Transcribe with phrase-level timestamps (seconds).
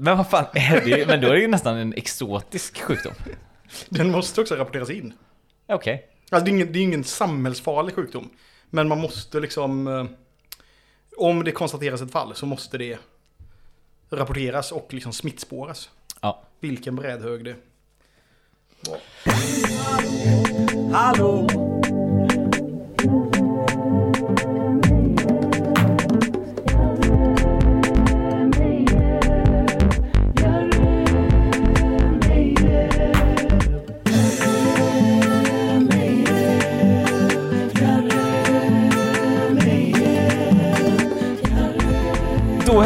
[0.00, 1.06] Men vad fan är det?
[1.06, 3.12] Men då är det ju nästan en exotisk sjukdom.
[3.88, 5.12] Den måste också rapporteras in.
[5.68, 6.06] Okej.
[6.30, 8.30] Alltså det är ingen, det är ingen samhällsfarlig sjukdom.
[8.70, 9.86] Men man måste liksom...
[9.86, 10.04] eh,
[11.16, 12.98] Om det konstateras ett fall så måste det
[14.10, 15.90] rapporteras och liksom smittspåras.
[16.20, 16.42] Ja.
[16.60, 17.54] Vilken brädhög det
[18.88, 18.98] var.
[20.92, 21.48] Hallå!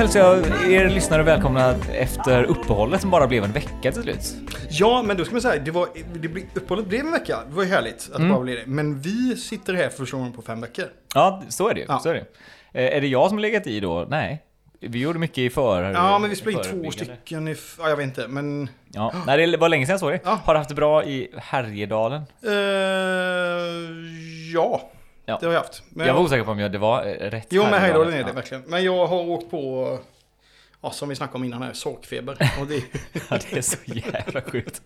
[0.05, 4.37] Hälsar jag er lyssnare välkomna efter uppehållet som bara blev en vecka till slut.
[4.71, 7.39] Ja, men då ska man säga, det var, det blev, uppehållet blev en vecka.
[7.49, 8.67] Det var ju härligt att det bara blev det.
[8.67, 10.85] Men vi sitter här för första gången på fem veckor.
[11.15, 11.87] Ja, så är det ju.
[11.89, 11.99] Ja.
[11.99, 12.27] Så är det.
[12.81, 14.07] Eh, är det jag som legat i då?
[14.09, 14.43] Nej.
[14.81, 15.93] Vi gjorde mycket i för...
[15.93, 17.57] Ja, men vi spelade in två stycken i...
[17.79, 18.69] Ja, jag vet inte, men...
[18.93, 20.21] Ja, nej, det var länge sedan jag såg det.
[20.25, 20.41] Ja.
[20.45, 22.23] Har du haft det bra i Härjedalen?
[22.43, 22.53] Eh,
[24.55, 24.91] ja,
[25.27, 25.39] Ja.
[25.41, 25.83] det har jag haft.
[25.89, 28.25] Men Jag var osäker på om jag, det var eh, rätt Jo, men Härjedalen är
[28.25, 28.63] det verkligen.
[28.67, 29.99] Men jag har åkt på,
[30.83, 32.33] ja, som vi snackade om innan här, sorkfeber.
[32.61, 32.75] Och det,
[33.31, 34.83] Ja, det är så jävla sjukt.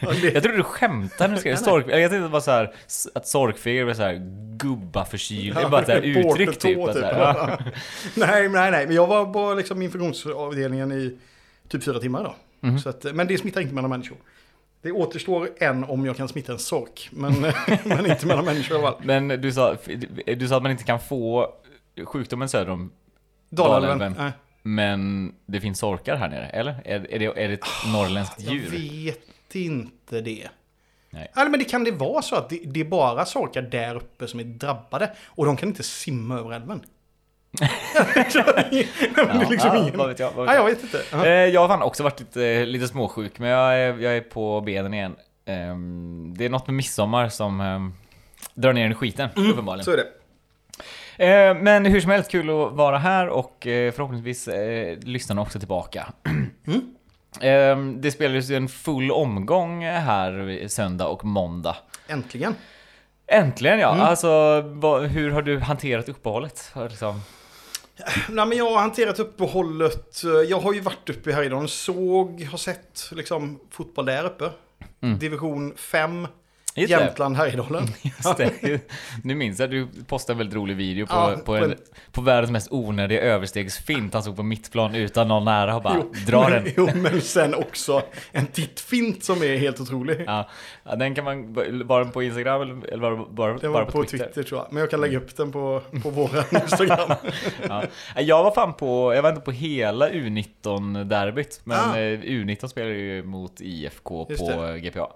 [0.00, 1.70] ja, det, Jag trodde du skämtade när du skrev Nej, nej.
[1.72, 1.86] sork.
[1.88, 2.74] Jag tänkte bara så här,
[3.14, 4.20] att sorkfeber var så här
[4.56, 5.62] gubbaförkylning.
[5.62, 6.78] Ja, bara ett reporter uttryck typ.
[6.86, 7.04] så typ.
[7.04, 7.58] här, ja.
[8.14, 8.86] nej, nej, nej.
[8.86, 11.18] Men jag var på liksom infektionsavdelningen i
[11.68, 12.34] typ fyra timmar då.
[12.68, 12.78] Mhm.
[12.78, 14.16] Så att, men det smittar inte mellan människor.
[14.84, 17.08] Det återstår en om jag kan smitta en sork.
[17.12, 17.32] Men,
[17.84, 19.00] men inte mellan människor i alla fall.
[19.04, 19.76] Men du sa,
[20.36, 21.54] du sa att man inte kan få
[22.04, 22.92] sjukdomen söder om
[23.50, 24.32] Dalälven.
[24.62, 26.82] Men det finns sorkar här nere, eller?
[26.84, 28.70] Är, är, det, är det ett norrländskt Jag djur?
[28.70, 30.48] vet inte det.
[31.10, 31.30] Nej.
[31.36, 34.28] Nej, men det kan det vara så att det, det är bara sorkar där uppe
[34.28, 35.10] som är drabbade.
[35.26, 36.82] Och de kan inte simma över älven.
[37.60, 40.56] är liksom ja, vad vet jag, vad vet jag.
[40.56, 41.02] jag vet inte.
[41.12, 41.26] Ja.
[41.26, 44.60] Eh, Jag har fan också varit lite, lite småsjuk, men jag är, jag är på
[44.60, 45.16] benen igen.
[45.46, 47.94] Ehm, Det är något med midsommar som ehm,
[48.54, 49.84] drar ner i skiten, uppenbarligen.
[49.84, 50.06] Så är det.
[51.26, 54.48] Eh, Men hur som helst, kul att vara här och eh, förhoppningsvis
[55.02, 56.06] lyssnarna också tillbaka.
[57.40, 61.76] Ehm, Det spelades ju en full omgång här söndag och måndag.
[62.08, 62.54] Äntligen.
[63.26, 63.92] Äntligen ja!
[63.94, 64.06] Mm.
[64.06, 64.60] Alltså,
[65.10, 66.72] hur har du hanterat uppehållet?
[66.90, 67.20] Liksom...
[68.28, 70.22] Nej, men jag har hanterat uppehållet.
[70.48, 71.68] Jag har ju varit uppe i Härjedalen.
[71.68, 74.50] Såg, har sett liksom fotboll där uppe.
[75.00, 75.18] Mm.
[75.18, 76.26] Division 5.
[76.76, 77.00] Just det.
[77.04, 77.84] Jämtland, Härjedalen.
[78.02, 78.80] Just det.
[79.24, 81.74] Nu minns jag att du postade en väldigt rolig video på, Ja, på, på en,
[82.12, 84.12] på världens mest onödiga överstegsfint.
[84.14, 86.72] Han stod på mittplan utan någon nära och bara dra men, den.
[86.76, 88.02] Jo, men sen också
[88.32, 90.24] en tittfint som är helt otrolig.
[90.26, 90.48] Ja,
[90.96, 91.52] den kan man,
[91.86, 94.42] var den på Instagram eller var det bara, Den bara var på Twitter.
[94.42, 94.66] tror jag.
[94.72, 97.10] Men jag kan lägga upp den på, på våran Instagram.
[97.68, 97.82] Ja.
[98.16, 101.98] Jag var fan på, jag var inte på hela U19-derbyt, men Ah.
[101.98, 105.08] eh, U19 spelar ju mot IFK Just på GPA.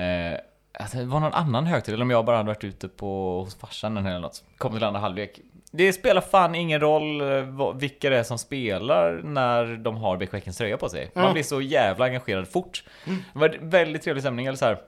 [0.00, 0.38] Eh,
[0.82, 3.54] alltså, det var någon annan högtid, eller om jag bara hade varit ute på, hos
[3.54, 4.44] farsan eller något.
[4.58, 5.40] Kom till andra halvlek.
[5.74, 10.32] Det spelar fan ingen roll eh, vilka det är som spelar när de har Bäck
[10.32, 11.10] Häckens tröja på sig.
[11.14, 12.84] Man blir så jävla engagerad fort.
[13.04, 14.78] Det var väldigt trevlig stämning, eller så här.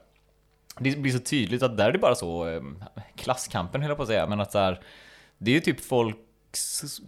[0.78, 2.62] Det blir så tydligt att där är det bara så, eh,
[3.16, 4.80] klasskampen höll jag på att säga, men att så här,
[5.38, 6.16] det är ju typ folk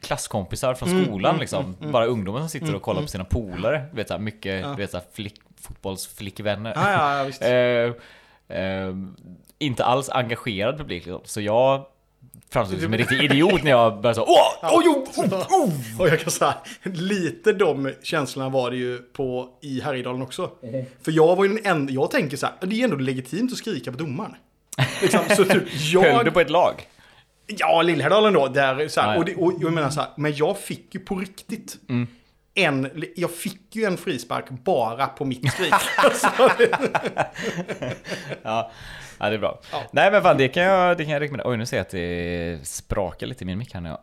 [0.02, 1.64] klasskompisar från Mm, skolan mm, liksom.
[1.64, 1.92] mm, mm.
[1.92, 3.04] Bara ungdomar som sitter Mm, och kollar mm.
[3.06, 3.84] på sina polare.
[3.91, 4.69] Du vet såhär mycket, Ja.
[4.69, 6.72] du vet såhär flick, fotbollsflickvänner.
[6.76, 7.42] Ja, ja, ja, visst.
[8.48, 8.94] Eh,
[9.58, 11.20] inte alls engagerad publik liksom.
[11.24, 11.86] Så jag
[12.50, 14.52] framstod som en riktig idiot när jag började så Åh!
[14.78, 15.72] Oj, oj, oj, oj!
[15.98, 20.50] Och jag kan säga, lite de känslorna var det ju på i Härjedalen också.
[21.02, 23.58] För jag var ju den enda, jag tänker så här, det är ändå legitimt att
[23.58, 24.34] skrika på domaren.
[25.02, 25.52] Liksom, så typ
[25.94, 26.88] Höll du jag, på ett lag?
[27.46, 30.58] ja Lillhärdalen då, där så här, och, det, och jag menar så här, men jag
[30.58, 32.06] fick ju på riktigt Mm.
[32.56, 35.75] En, jag fick ju en frispark bara på mitt skrik.
[35.97, 36.28] Alltså,
[38.43, 38.71] Ja,
[39.19, 39.61] ja det är bra.
[39.72, 39.83] Ja.
[39.93, 41.50] Nej men fan det kan jag, det kan jag rekommendera.
[41.50, 43.99] Oj nu ser jag att det sprakar lite i min mick här när jag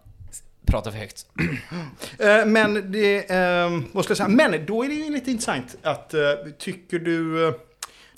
[0.66, 1.26] pratar för högt.
[2.20, 5.76] Eh, Men det, eh, vad ska jag säga, men då är det ju lite intressant
[5.84, 6.22] att, eh,
[6.60, 7.54] tycker du, eh,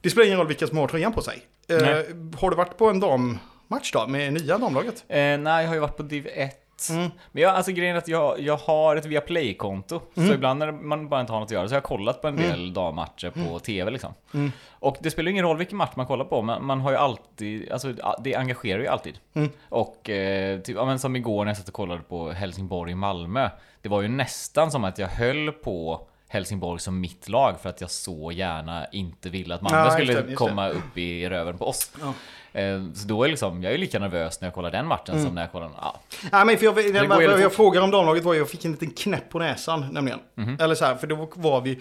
[0.01, 1.41] det spelar ingen roll vilka som har tröjan på sig.
[1.67, 2.05] Nej.
[2.39, 5.03] har du varit på en dammatch då, med nya damlaget?
[5.07, 6.64] Eh, nej, jag har ju varit på Div 1.
[6.89, 7.11] Mm.
[7.31, 10.01] Men jag, alltså grejen är att jag, jag har ett Viaplay-konto.
[10.15, 10.29] Mm.
[10.29, 12.27] Så ibland när man bara inte har något att göra så har jag kollat på
[12.27, 14.13] en del dammatcher på TV liksom.
[14.33, 14.51] Mm.
[14.69, 17.71] Och det spelar ingen roll vilken match man kollar på, men man har ju alltid,
[17.71, 17.93] alltså
[18.23, 19.19] det engagerar ju alltid.
[19.33, 19.49] Mm.
[19.69, 23.49] Och eh, typ, ja, men som igår när jag satt och kollade på Helsingborg-Malmö.
[23.81, 27.81] Det var ju nästan som att jag höll på Helsingborg som mitt lag för att
[27.81, 31.65] jag så gärna inte ville att Malmö Ja, skulle det, komma upp i röven på
[31.65, 31.91] oss.
[32.01, 32.13] Ja.
[32.55, 35.25] Eh, Så då är liksom, jag är lika nervös när jag kollar den matchen Mm.
[35.25, 35.99] som när jag kollar, ja.
[36.31, 37.53] Nej, men för jag, jag, jag, jag fort.
[37.53, 40.19] frågade om damlaget var jag fick en liten knäpp på näsan nämligen.
[40.35, 40.57] Mhm.
[40.59, 41.79] Eller så här, för då var vi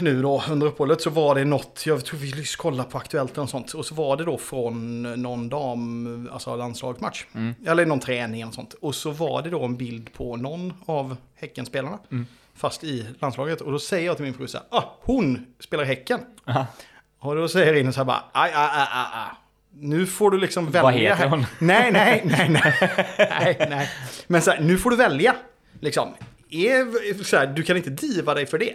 [0.00, 3.36] nu då under uppehållet så var det något, jag tror vi just kollade på Aktuellt
[3.36, 3.72] något sånt.
[3.74, 7.24] Och så var det då från någon dam, alltså landslagsmatch.
[7.34, 7.54] Mm.
[7.66, 8.74] Eller någon träning eller sånt.
[8.80, 11.98] Och så var det då en bild på någon av Häckenspelarna.
[12.12, 12.26] Mm.
[12.54, 13.60] Fast i landslaget.
[13.60, 16.20] Och då säger jag till min fru så här, ah, hon spelar i Häcken.
[16.46, 16.66] Aha.
[17.18, 19.36] Och då säger Ines så här bara, aj, aj, aj, aj, aj.
[19.80, 21.14] Nu får du liksom välja.
[21.14, 21.28] heter här.
[21.28, 21.46] hon?
[21.58, 22.74] Nej, nej, nej, nej,
[23.18, 23.90] nej, nej.
[24.26, 25.34] Men så här, nu får du välja.
[25.80, 26.14] Liksom.
[26.50, 28.74] Är, så här, du kan inte diva dig för det.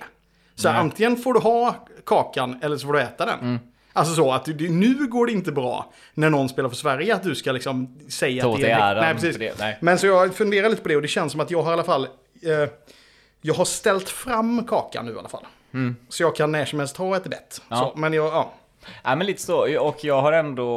[0.56, 3.40] Så här, antingen får du ha kakan eller så får du äta den.
[3.40, 3.60] Mm.
[3.94, 7.24] Alltså så att du, nu går det inte bra när någon spelar för Sverige att
[7.24, 9.02] du ska liksom säga Ta att det är...
[9.02, 9.38] Nej, precis.
[9.38, 9.60] det.
[9.60, 9.78] Nej.
[9.82, 11.74] Men så jag funderar lite på det och det känns som att jag har i
[11.74, 12.04] alla fall...
[12.42, 12.70] Eh,
[13.42, 15.46] jag har ställt fram kakan nu i alla fall.
[16.10, 17.62] Så jag kan när som helst ta ett bett.
[17.70, 17.78] Ja.
[17.78, 18.54] Så, men jag, ja.
[19.04, 20.70] Ja men lite så, och jag har ändå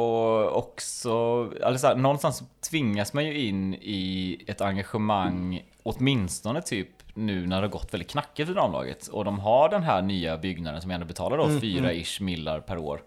[0.49, 7.67] också, alltså någonstans tvingas man ju in i ett engagemang, åtminstone typ nu när det
[7.67, 9.07] har gått väldigt knackigt för damlaget.
[9.07, 12.77] Och de har den här nya byggnaden som ändå betalar då fyra ish millar per
[12.77, 13.01] år.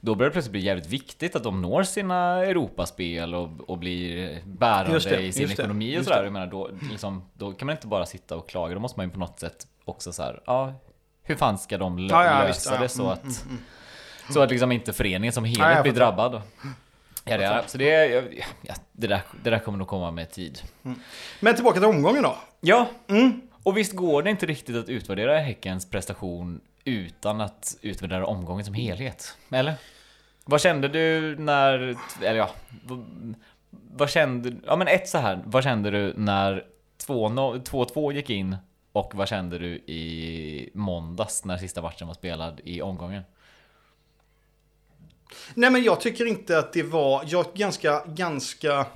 [0.00, 4.38] Då börjar det plötsligt bli jävligt viktigt att de når sina Europaspel och, och blir
[4.44, 6.24] bärande det, i sin just det, ekonomi och sådär.
[6.24, 9.06] Jag menar, då, liksom, då kan man inte bara sitta och klaga, då måste man
[9.06, 10.74] ju på något sätt också så här, ja,
[11.22, 13.44] hur fan ska de lö- Ja, ja, lösa visst, ja, det så mm, att
[14.32, 16.42] så att liksom inte föreningen som helhet jag blir drabbad.
[17.24, 18.28] Ja, det är, så det, är,
[18.62, 20.58] ja, det, där, det där kommer nog komma med tid.
[21.40, 22.36] Men tillbaka till omgången då.
[22.60, 23.40] Ja, Mm.
[23.62, 28.74] och visst går det inte riktigt att utvärdera Häckens prestation utan att utvärdera omgången som
[28.74, 29.36] helhet?
[29.50, 29.74] Eller?
[30.44, 32.50] Vad kände du när, eller ja,
[33.70, 36.64] vad, kände, ja men ett så här, vad kände du när
[37.06, 38.56] 2-0 2-2 gick in
[38.92, 43.22] och vad kände du i måndags när sista matchen var spelad i omgången?
[45.54, 48.86] Nej men jag tycker inte att det var, jag ganska, ganska,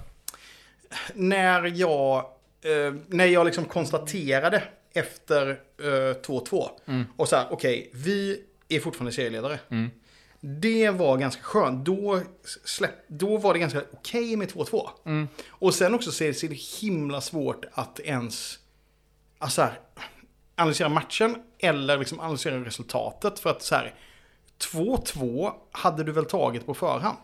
[1.15, 2.17] när jag,
[2.63, 5.49] eh, när jag liksom konstaterade efter
[5.79, 6.69] eh, 2-2
[7.17, 9.59] och så här, okej, vi är fortfarande serieledare.
[9.69, 9.91] Mm.
[10.41, 11.85] Det var ganska skönt.
[11.85, 12.21] Då,
[12.65, 14.89] släpp, då var det ganska okej med 2-2.
[15.05, 15.29] Mm.
[15.49, 18.59] Och sen också så är det, så är det himla svårt att ens
[19.39, 19.81] alltså här,
[20.55, 23.39] analysera matchen eller liksom analysera resultatet.
[23.39, 23.95] För att så här,
[24.73, 27.17] 2-2 hade du väl tagit på förhand?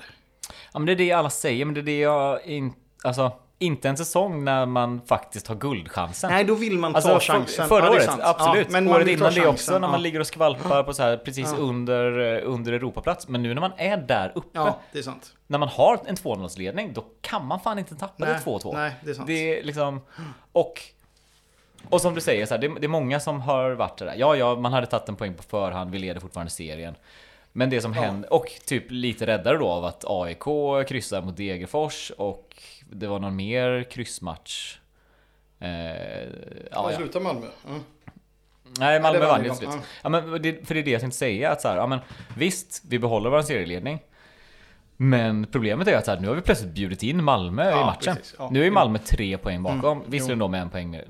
[0.73, 2.79] Ja men det är det alla säger, men det är det jag inte...
[3.05, 6.31] Alltså, inte en säsong när man faktiskt har guldchansen.
[6.31, 7.69] Nej, då vill man ta Alltså, chansen.
[7.69, 8.67] förra Ja, året, absolut.
[8.67, 9.97] Ja, men året innan det också, när man Ja.
[9.97, 13.29] ligger och skvalpar på så här precis under, eh, under Europaplats.
[13.29, 15.35] Men nu när man är där uppe, Ja, det är sant.
[15.47, 18.75] när man har en 2-0-ledning, då kan man fan inte tappa Nej, det 2-2.
[18.75, 19.27] nej, det är sant.
[19.27, 20.01] Det är liksom...
[20.53, 20.83] Och...
[21.91, 24.15] Och som du säger, så här, det, det är många som har varit där.
[24.17, 26.95] Ja, ja, man hade tagit en poäng på förhand, vi leder fortfarande serien.
[27.57, 28.01] Men det som Ja.
[28.03, 30.45] hände, och typ lite räddare då av att AIK
[30.89, 34.79] kryssar mot Degerfors och det var någon mer kryssmatch.
[35.59, 36.27] Eh, ja,
[36.71, 36.97] Ja, ja.
[36.97, 37.47] slutar Malmö.
[37.67, 37.71] Ja.
[38.79, 39.71] Nej, Malmö det vann ju till slut.
[39.73, 39.81] ja.
[40.03, 41.51] Ja, men det, för det är det jag tänkte säga.
[41.51, 41.99] Att så här, ja, men,
[42.37, 43.99] visst, vi behåller vår serieledning.
[44.97, 47.87] Men problemet är att så här, nu har vi plötsligt bjudit in Malmö i Ja,
[47.87, 48.17] matchen.
[48.17, 48.49] precis, ja.
[48.53, 49.99] Nu är Malmö tre poäng bakom.
[49.99, 51.05] Mm, Visserligen då med en poäng mer,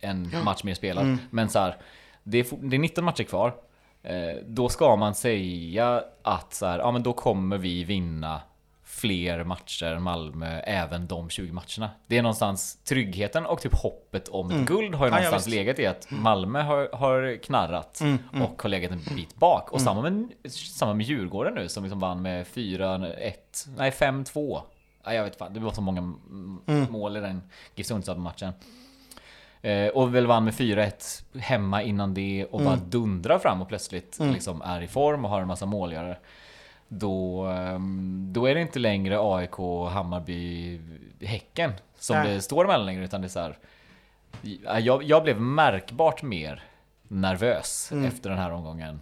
[0.00, 1.18] en match mer spelad.
[1.30, 1.76] Men så här,
[2.22, 3.54] det, är, det är 19 matcher kvar.
[4.02, 8.40] Eh, då ska man säga att så här, ja, men då kommer vi vinna
[8.84, 11.90] fler matcher än Malmö, även de 20 matcherna.
[12.06, 15.18] Det är någonstans tryggheten och typ hoppet om ett guld har ju Mm.
[15.18, 15.56] Ja, ja, någonstans visst.
[15.56, 19.72] legat i att Malmö har, har knarrat Mm, och har legat en bit bak.
[19.72, 23.32] Och samma, med, samma med Djurgården nu som liksom vann med 4-1,
[23.76, 24.60] nej 5-2.
[25.06, 27.42] Nej, jag vet fan, det var så många mm, mål i den
[27.74, 28.52] GIF Sundsvall-matchen.
[29.62, 34.18] Eh, och väl vann med 4-1 hemma innan det och bara dundrar fram och plötsligt
[34.20, 36.16] liksom är i form och har en massa målgörare.
[36.88, 39.56] Då, ehm, då är det inte längre AIK,
[39.90, 40.80] Hammarby,
[41.20, 42.34] Häcken som Nej.
[42.34, 43.58] det står emellan längre utan det är så här.
[44.80, 46.62] Jag, jag blev märkbart mer
[47.08, 49.00] nervös efter den här omgången.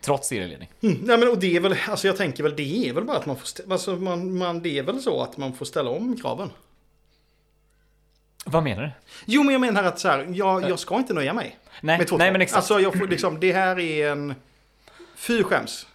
[0.00, 0.68] Trots serieledning.
[0.80, 3.16] Mm, nej, men och det är väl, alltså jag tänker väl, det är väl bara
[3.16, 6.16] att man får, alltså man, man, det är väl så att man får ställa om
[6.16, 6.50] kraven.
[8.44, 8.90] Vad menar du?
[9.26, 11.58] Jo, men jag menar att så här, jag, jag ska inte nöja mig.
[11.80, 12.18] Nej, med 2-2.
[12.18, 12.56] nej men exakt.
[12.56, 14.34] Alltså jag får liksom, det här är en...
[15.16, 15.86] Fy skäms.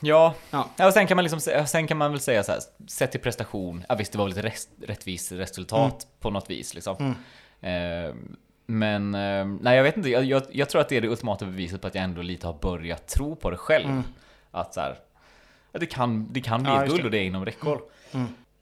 [0.00, 0.68] Ja, Ja.
[0.76, 3.20] ja och sen kan man liksom sen kan man väl säga så här, sett till
[3.20, 7.14] prestation, ja visst det var väl ett rest, rättvist resultat på något vis liksom.
[7.60, 8.14] Eh,
[8.66, 11.44] men, eh, nej jag vet inte, jag, jag, jag tror att det är det ultimata
[11.44, 14.02] beviset på att jag ändå lite har börjat tro på det själv.
[14.50, 14.98] Att så här,
[15.72, 17.78] det kan, det kan bli Ja, ett guld och det är inom räckhåll.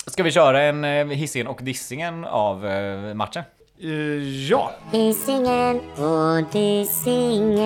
[0.06, 3.42] Ska vi köra en eh, hissingen och dissingen av eh, matchen?
[3.80, 3.90] Eh,
[4.48, 7.64] ja, Hisingen och Dissingen.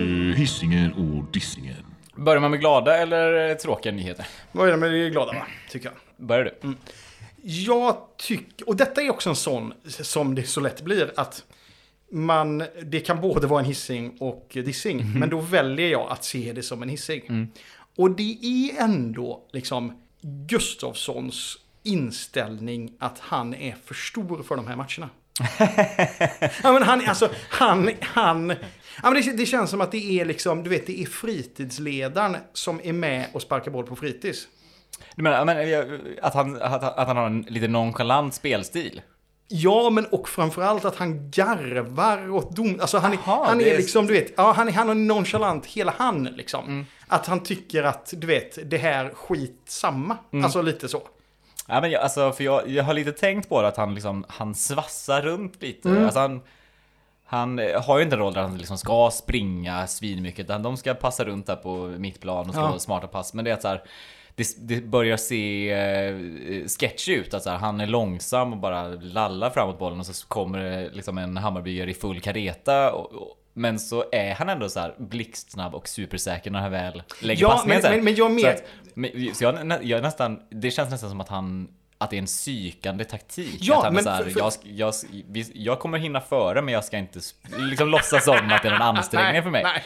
[0.00, 1.84] Eh, Hisingen och Dissingen.
[2.14, 4.26] Börjar man med glada eller tråkiga nyheter?
[4.52, 5.46] det med det glada va?
[5.70, 6.26] Tycker jag.
[6.26, 6.74] Börjar du?
[7.42, 11.44] Jag tycker, och detta är också en sån som det så lätt blir, att
[12.10, 16.52] man, det kan både vara en hissing och dissing, men då väljer jag att se
[16.52, 17.48] det som en hissing.
[17.96, 24.76] Och det är ändå liksom Gustafssons inställning att han är för stor för de här
[24.76, 25.10] matcherna.
[26.62, 28.50] ja, men han, alltså, han, han,
[29.02, 32.36] ja, men det, det känns som att det är liksom, du vet, det är fritidsledaren
[32.52, 34.48] som är med och sparkar boll på fritids.
[35.16, 39.02] Du menar men, att, han, att, att han har en lite nonchalant spelstil?
[39.52, 42.78] Ja, men och framförallt att han garvar åt dom.
[42.80, 44.94] Alltså han, är- Jaha, han är är- liksom, du vet, ja, han är, han är
[44.94, 46.86] nonchalant hela han liksom.
[47.06, 50.16] Att han tycker att, du vet, det här skitsamma.
[50.44, 51.02] Alltså lite så.
[51.66, 54.24] Ja, men jag, alltså, för jag, jag har lite tänkt på det att han liksom,
[54.28, 56.04] han svassar runt lite.
[56.04, 56.40] Alltså, han,
[57.30, 60.76] han eh, har ju inte en roll där han liksom ska springa svinmycket, utan de
[60.76, 62.78] ska passa runt där på mittplan och slå Ja.
[62.78, 63.34] smarta pass.
[63.34, 63.82] Men det är så här,
[64.34, 66.16] det, det börjar se eh,
[66.80, 70.26] sketchy ut, att så här, han är långsam och bara lallar framåt bollen och så
[70.26, 72.92] kommer det liksom en Hammarbyare i full kareta.
[72.92, 77.02] Och, och, men så är han ändå så här blixtsnabb och supersäker när han väl
[77.22, 80.40] lägger Ja, passningen men- men- men jag Så med- att- men, så jag, jag nästan,
[80.50, 81.68] det känns nästan som att han
[82.00, 83.56] att det är en psykande taktik.
[83.60, 84.94] Ja, att han men är så här, för- för- jag,
[85.32, 87.20] jag, jag kommer hinna före men jag ska inte
[87.58, 89.62] liksom låtsas som att det är en ansträngning för mig.
[89.62, 89.82] Nej.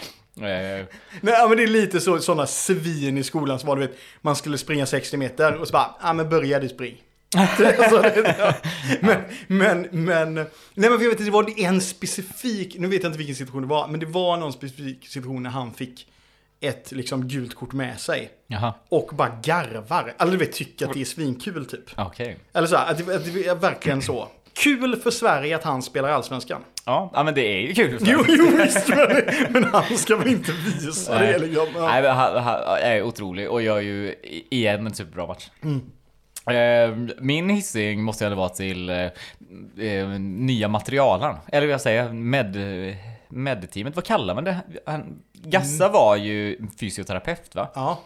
[0.81, 0.87] Eh,
[1.21, 4.37] Nej, men det är lite så, sådana svin i skolan som var, du vet, man
[4.37, 6.97] skulle springa 60 meter och så bara, ja men börja du spring.
[7.37, 8.55] alltså, det, ja.
[9.01, 13.09] men, men, men, nej men jag vet inte, det var en specifik, nu vet jag
[13.09, 16.07] inte vilken situation det var, men det var någon specifik situation när han fick
[16.67, 18.31] ett liksom gult kort med sig.
[18.47, 20.15] Jaha, Och bara garvar.
[20.19, 21.91] Eller du vet, tycker att det är svinkul typ.
[21.97, 22.37] okej.
[22.53, 24.29] Eller så här, att det, att det är verkligen så.
[24.53, 26.61] Kul för Sverige att han spelar allsvenskan.
[26.87, 27.99] Ja, ja, men det är ju kul.
[28.05, 28.89] Jo, jo visst.
[28.89, 29.09] Men,
[29.51, 31.67] men han ska väl inte visa det liksom.
[31.75, 31.87] Ja.
[31.89, 35.51] Nej, men han, han är otrolig och gör ju i- igen en superbra match.
[35.63, 35.81] Mm.
[36.47, 38.97] Eh, min hissing måste ändå vara till eh,
[39.87, 41.37] eh, nya materialen.
[41.53, 42.57] Eller vad jag säger, med,
[43.29, 43.95] med-teamet.
[43.97, 44.57] Vad kallar man det?
[44.87, 47.69] Han, Gassa var ju fysioterapeut va?
[47.75, 48.01] Ja,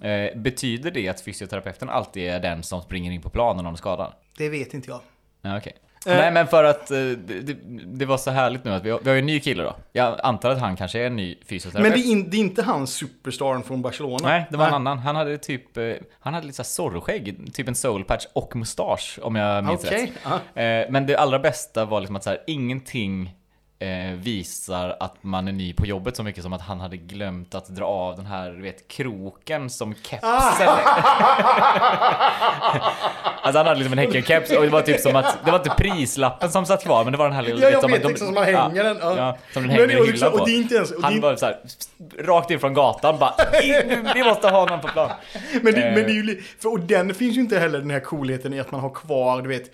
[0.00, 3.72] Eh, betyder det att fysioterapeuten alltid är den som springer in på planen om någon
[3.72, 4.12] är skadad?
[4.38, 5.00] det vet inte jag.
[5.42, 5.72] Ja, okej.
[6.06, 6.16] Eh.
[6.16, 9.08] Nej men för att eh, det, det, var så härligt nu att vi har, vi
[9.08, 9.76] har ju en ny kille då.
[9.92, 11.92] Jag antar att han kanske är en ny fysioterapeut.
[11.92, 14.28] Men det är, in, det är inte han superstaren från Barcelona.
[14.28, 14.98] Nej, det var en annan.
[14.98, 19.36] Han hade typ, eh, han hade lite såhär Zorro-skägg, typ en soulpatch och mustasch om
[19.36, 20.02] jag minns Okej.
[20.04, 20.40] rätt.
[20.54, 20.62] ja.
[20.62, 23.34] Eh, Men det allra bästa var liksom att så här, ingenting
[23.78, 27.54] eh, visar att man är ny på jobbet så mycket som att han hade glömt
[27.54, 30.68] att dra av den här, du vet, kroken som kepsen.
[33.46, 35.70] alltså han hade liksom en Häcken-keps och det var typ som att, det var inte
[35.78, 37.60] prislappen som satt kvar men det var den här lilla...
[37.62, 38.96] Ja, jag som vet att liksom som man hänger den.
[39.00, 39.16] Ja.
[39.16, 40.38] Ja, som den Men hänger det i hyllan liksom- på.
[40.38, 41.56] och det är inte ens- Han var så här,
[42.18, 43.34] rakt in från gatan bara,
[44.14, 45.10] vi måste ha någon på plan.
[45.62, 45.94] Men, det, Eh.
[45.94, 48.54] men det är ju li- för, och den finns ju inte heller den här coolheten
[48.54, 49.70] i att man har kvar, du vet,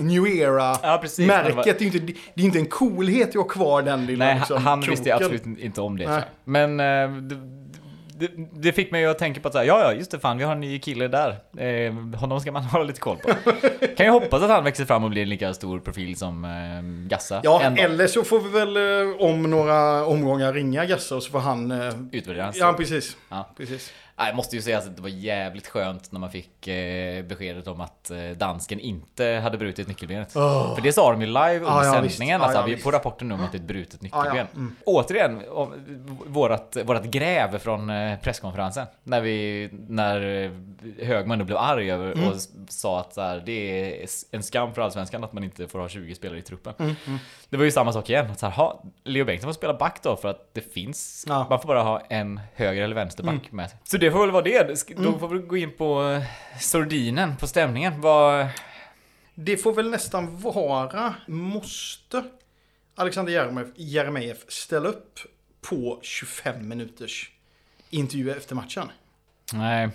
[0.00, 0.76] New Era.
[0.82, 1.26] Ja, precis.
[1.26, 1.98] Märket, Men det är inte,
[2.34, 5.12] det är inte en coolhet att ha kvar den lilla Nej, liksom, han visste kroken.
[5.26, 6.24] absolut inte om det.
[6.44, 7.59] Men eh, det,
[8.20, 10.38] det, det fick mig att tänka på att så här, ja, ja, just det, fan,
[10.38, 11.30] vi har en ny kille där.
[11.56, 13.28] Eh, honom ska man hålla lite koll på.
[13.96, 17.08] kan ju hoppas att han växer fram och blir en lika stor profil som eh,
[17.08, 17.40] Gassa.
[17.44, 17.78] Ja, dag.
[17.78, 21.70] eller så får vi väl eh, om några omgångar ringa Gassa och så får han...
[21.70, 23.16] Eh, Utvärdera ja, precis.
[23.28, 23.50] Ja.
[23.56, 23.92] precis.
[24.26, 27.80] Jag måste ju säga att det var jävligt skönt när man fick eh, beskedet om
[27.80, 30.32] att eh, dansken inte hade brutit nyckelbenet.
[30.36, 30.74] Åh.
[30.74, 32.40] För det sa de ju live under Ja, ja, sändningen.
[32.40, 34.36] Ja, alltså, ja, vi får rapporten nu om att det är ett brutet nyckelben.
[34.36, 34.76] ja, mm.
[34.86, 35.72] Återigen, om,
[36.26, 38.86] vårat, vårat gräv från eh, presskonferensen.
[39.04, 40.20] När, vi, när
[41.04, 42.28] Högman då blev arg över Mm.
[42.28, 42.34] och
[42.68, 43.52] sa att så här, det
[44.02, 46.74] är en skam för Allsvenskan att man inte får ha 20 spelare i truppen.
[46.78, 46.94] Mm,
[47.48, 48.30] Det var ju samma sak igen.
[48.30, 51.60] Att så här, ha, Leo Bengtsson får spela back då för att det finns, man
[51.60, 53.78] får bara ha en höger eller vänsterback med sig.
[53.84, 54.94] Så det får väl vara det.
[54.96, 56.22] Då får vi gå in på eh,
[56.60, 58.00] sordinen, på stämningen.
[58.00, 58.46] Vad...
[59.34, 62.24] Det får väl nästan vara, måste
[62.94, 63.32] Alexander
[63.76, 65.18] Jeremejeff ställa upp
[65.60, 67.30] på 25 minuters
[67.90, 68.88] intervju efter matchen?
[69.52, 69.88] Nej,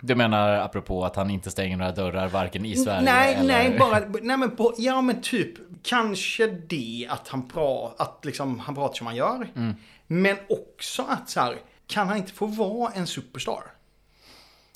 [0.00, 3.54] du menar apropå att han inte stänger några dörrar varken i Sverige nej, eller...
[3.54, 8.58] nej, bara, nej men på, ja men typ, kanske det att han, pra, att liksom,
[8.58, 9.48] han pratar som han gör.
[9.56, 9.74] Mm.
[10.06, 13.62] Men också att så här, kan han inte få vara en superstar?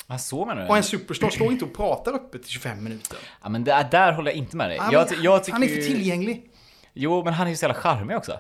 [0.07, 0.69] Ah, så menar du?
[0.69, 3.19] Och en superstar står inte och pratar öppet i 25 minuter.
[3.43, 4.77] Ja, men där, där håller jag inte med dig.
[4.77, 6.51] Ja, jag, ty- jag han är för ju- tillgänglig.
[6.93, 8.39] Jo, men han är ju så jävla charmig också.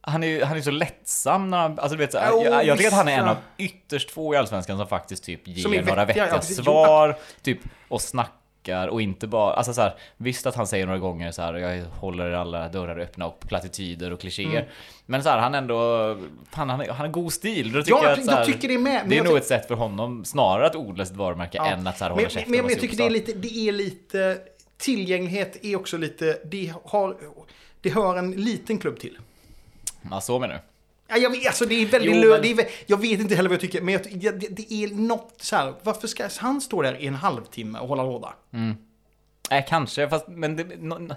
[0.00, 2.76] Han är han är så lättsam när han, alltså du vet så, Jo, jag, jag
[2.78, 6.04] tycker att han är en av ytterst få i Allsvenskan som faktiskt typ ger några
[6.04, 10.54] vettiga, ja, svar, typ och snackar snackar och inte bara, alltså så här, visst att
[10.54, 14.50] han säger några gånger så här, jag håller alla dörrar öppna och plattityder och klichéer.
[14.50, 14.64] Mm.
[15.06, 15.76] Men så här, han ändå,
[16.50, 17.72] fan, han, han har god stil.
[17.72, 19.00] Då tycker Ja, jag, att, så här, tycker det är med.
[19.00, 21.66] men det är nog ett sätt för honom snarare att odla sitt varumärke Ja.
[21.66, 23.68] än att så här, hålla men, käften men, men jag tycker det är lite, det
[23.68, 24.38] är lite,
[24.78, 27.16] tillgänglighet är också lite, det har,
[27.80, 29.18] det hör en liten klubb till.
[30.10, 30.60] Ja, så menar du?
[31.12, 33.54] Ja, jag vet, alltså det är väldigt Jo, men- är, Jag vet inte heller vad
[33.54, 34.02] jag tycker, men jag,
[34.40, 35.74] det, det är något så här.
[35.82, 38.34] Varför ska han stå där i en halvtimme och hålla låda?
[39.50, 41.14] Nej, kanske, fast men det, no.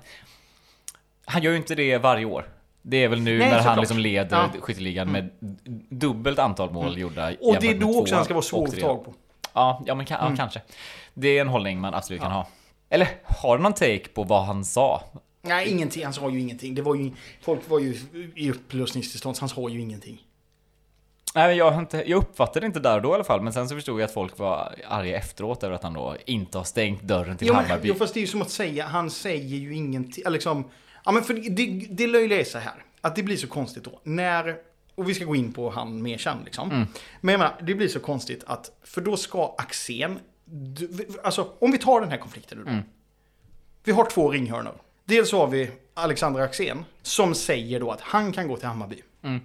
[1.26, 2.50] Han gör ju inte det varje år.
[2.82, 4.44] Det är väl nu Nej, när han liksom leder Ja.
[4.44, 4.62] Mm.
[4.62, 5.30] skytteligan med
[5.90, 7.34] dubbelt antal mål gjorda.
[7.42, 9.14] Och det är då också han ska vara svår att tag på.
[9.54, 10.62] Ja, ja men ja, kanske.
[11.14, 12.48] Det är en hållning man absolut kan ha.
[12.90, 15.04] Eller har du någon take på vad han sa?
[15.48, 16.04] Nej, ingenting.
[16.04, 16.76] Han sa ju ingenting.
[16.76, 17.12] Det var ju,
[17.42, 17.98] folk var ju
[18.36, 20.22] i upplösningstillstånd, så han sa ju ingenting.
[21.36, 23.70] Nej, jag, inte, jag uppfattade det inte där och då i alla fall, men sen
[23.70, 27.02] så förstod jag att folk var arga efteråt över att han då inte har stängt
[27.02, 27.88] dörren till Jo, Hammarby.
[27.88, 30.24] jo, fast det är ju som att säga, han säger ju ingenting.
[30.30, 30.64] Liksom,
[31.06, 34.00] ja, men för det, det löjliga är så här, att det blir så konstigt då.
[34.04, 34.56] När,
[34.96, 36.72] och vi ska gå in på han mer känd liksom.
[36.72, 36.88] Mm.
[37.22, 41.72] Men jag menar, det blir så konstigt att, för då ska Axén, du- alltså om
[41.72, 42.70] vi tar den här konflikten nu då.
[42.70, 42.84] Mm.
[43.84, 44.76] Vi har två ringhörnor.
[45.06, 49.02] Dels har vi Alexander Axén som säger då att han kan gå till Hammarby.
[49.22, 49.42] Mm.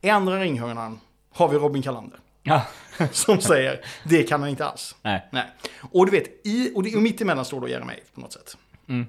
[0.00, 2.18] I andra ringhörnan har vi Robin Kalander.
[2.42, 2.62] Ja.
[3.12, 4.96] Som säger, det kan han inte alls.
[5.02, 5.28] Nej.
[5.32, 5.44] Nej.
[5.92, 8.56] Och du vet, i, och, det, och mitt emellan står då Jeremejeff på något sätt.
[8.88, 9.06] Mm.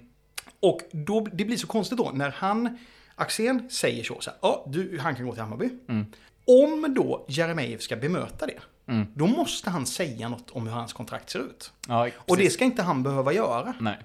[0.60, 2.78] Och då, det blir så konstigt då när han,
[3.16, 5.70] Axén säger så, så här, ja, du, han kan gå till Hammarby.
[5.90, 6.06] Mm.
[6.46, 9.08] Om då Jeremejeff ska bemöta det, Mm.
[9.16, 11.72] då måste han säga något om hur hans kontrakt ser ut.
[11.88, 13.74] Ja, Och det ska inte han behöva göra.
[13.80, 13.98] Nej.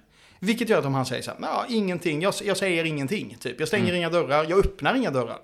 [0.43, 3.59] Vilket gör att om han säger så här, ja, ingenting, jag, jag säger ingenting, typ.
[3.59, 3.95] Jag stänger Mm.
[3.95, 5.39] inga dörrar, jag öppnar inga dörrar.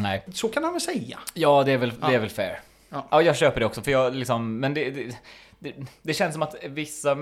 [0.00, 0.24] Nej.
[0.32, 1.18] Så kan han väl säga.
[1.34, 2.12] Ja, det är väl, det Ja.
[2.12, 2.60] är väl fair.
[2.88, 3.06] Ja.
[3.10, 3.22] Ja.
[3.22, 5.16] jag köper det också, för jag liksom, men det, det,
[5.58, 7.16] det, det känns som att vissa,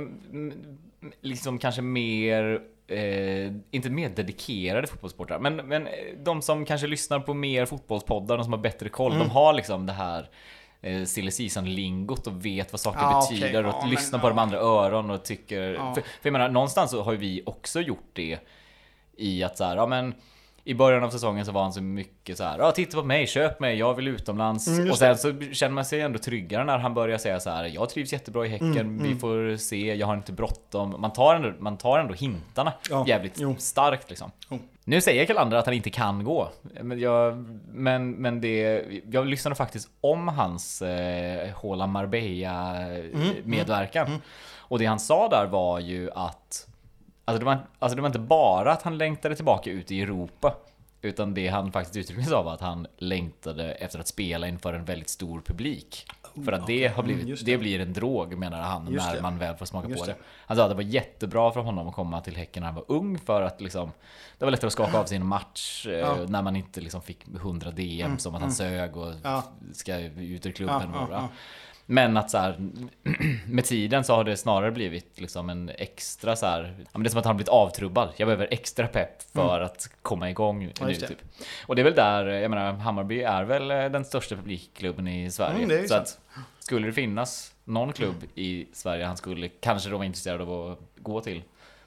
[1.21, 5.89] liksom kanske mer, eh, inte mer dedikerade fotbollssportare, men, men
[6.25, 9.29] de som kanske lyssnar på mer fotbollspoddar, de som har bättre koll, Mm.
[9.29, 10.29] de har liksom det här
[10.82, 14.28] eh, silly season-lingot och vet vad saker okej, betyder och ja, men, lyssnar på ja.
[14.28, 15.75] de andra öron och tycker...
[15.75, 15.94] Ja.
[15.94, 18.38] För, för jag menar, någonstans så har ju vi också gjort det
[19.16, 20.14] i att så här, ja men
[20.64, 23.26] i början av säsongen så var han så mycket så här, ja titta på mig,
[23.26, 24.68] köp mig, jag vill utomlands.
[24.68, 27.64] Mm, och sen så känner man sig ändå tryggare när han börjar säga så här,
[27.64, 30.95] jag trivs jättebra i Häcken, Mm, vi får se, jag har inte bråttom.
[30.99, 33.56] Man tar ändå, man tar ändå hintarna Ja, jävligt jo.
[33.58, 34.30] starkt liksom.
[34.50, 34.58] Jo.
[34.89, 36.51] Nu säger Kalander att han inte kan gå.
[36.81, 37.37] Men, jag,
[37.73, 44.23] men, men det, jag lyssnade faktiskt om hans eh, Håla Marbella-medverkan.
[44.59, 46.69] Och det han sa där var ju att
[47.25, 50.55] Alltså det, var, alltså det var inte bara att han längtade tillbaka ut i Europa.
[51.03, 54.85] Utan det han faktiskt uttryckligen sa var att han längtade efter att spela inför en
[54.85, 56.07] väldigt stor publik.
[56.45, 57.45] För att det har blivit, Mm, det.
[57.52, 57.58] det.
[57.58, 59.23] blir en drog menar han Just när det.
[59.23, 60.12] man väl får smaka Just på det.
[60.12, 60.19] det.
[60.47, 62.84] Han sa att det var jättebra för honom att komma till Häcken när han var
[62.88, 63.93] ung för att liksom
[64.38, 66.14] Det var lättare att skaka av sin match eh, Ja.
[66.17, 69.43] Mm, när man inte liksom fick 100 DM som att han sög och Ja.
[69.73, 70.91] ska ut ur klubben.
[70.95, 71.30] Ja, och.
[71.91, 72.57] Men att så här,
[73.47, 77.11] med tiden så har det snarare blivit liksom en extra så här, men det är
[77.11, 78.09] som att han har blivit avtrubbad.
[78.17, 80.73] Jag behöver extra pepp för att komma igång Mm.
[80.81, 81.19] Ja, nu typ.
[81.67, 85.31] Och det är väl där, jag menar Hammarby är väl eh, den största publikklubben i
[85.31, 85.65] Sverige.
[85.65, 86.19] Mm, så att
[86.59, 90.79] skulle det finnas någon klubb i Sverige han skulle kanske då vara intresserad av att
[91.03, 91.43] gå till.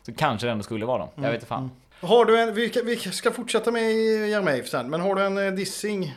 [0.06, 1.10] Så kanske det ändå skulle vara dem.
[1.16, 1.72] Mm, Jag vet inte fan.
[2.02, 3.92] Har du en, vi, ska- vi ska fortsätta med
[4.30, 6.16] Jeremejeff sen, men har du en eh, dissing?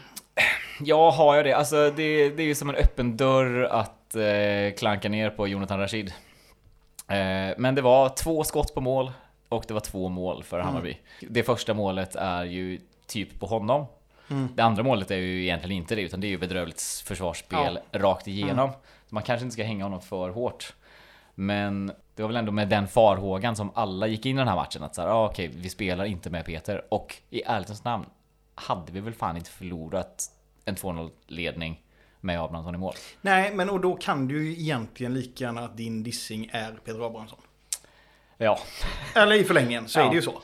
[0.81, 1.53] Ja, har jag det?
[1.53, 5.81] Alltså det, det är ju som en öppen dörr att eh, klanka ner på Jonathan
[5.81, 6.13] Rashid.
[7.09, 9.13] Eh, men det var två skott på mål
[9.49, 10.99] och det var två mål för Hammarby.
[11.21, 13.87] Det första målet är ju typ på honom.
[14.55, 18.29] Det andra målet är ju egentligen inte det, utan det är ju bedrövligt försvarsspel rakt
[18.29, 18.71] igenom.
[19.09, 20.75] Så man kanske inte ska hänga honom för hårt.
[21.35, 24.57] Men det var väl ändå med den farhågan som alla gick in i den här
[24.57, 24.83] matchen.
[24.83, 26.85] Att så här, ah, okej, vi spelar inte med Peter.
[26.89, 28.07] Och i ärlighetens namn
[28.55, 30.31] hade vi väl fan inte förlorat
[30.65, 31.81] en 2-0 ledning
[32.21, 32.95] med Abrahamsson i mål.
[33.21, 37.07] Nej, men och då kan du ju egentligen lika gärna att din dissing är Peter
[37.07, 37.39] Abrahamsson.
[38.39, 38.59] Ja,
[39.15, 40.05] Eller i förlängningen så Ja.
[40.07, 40.43] är det ju så.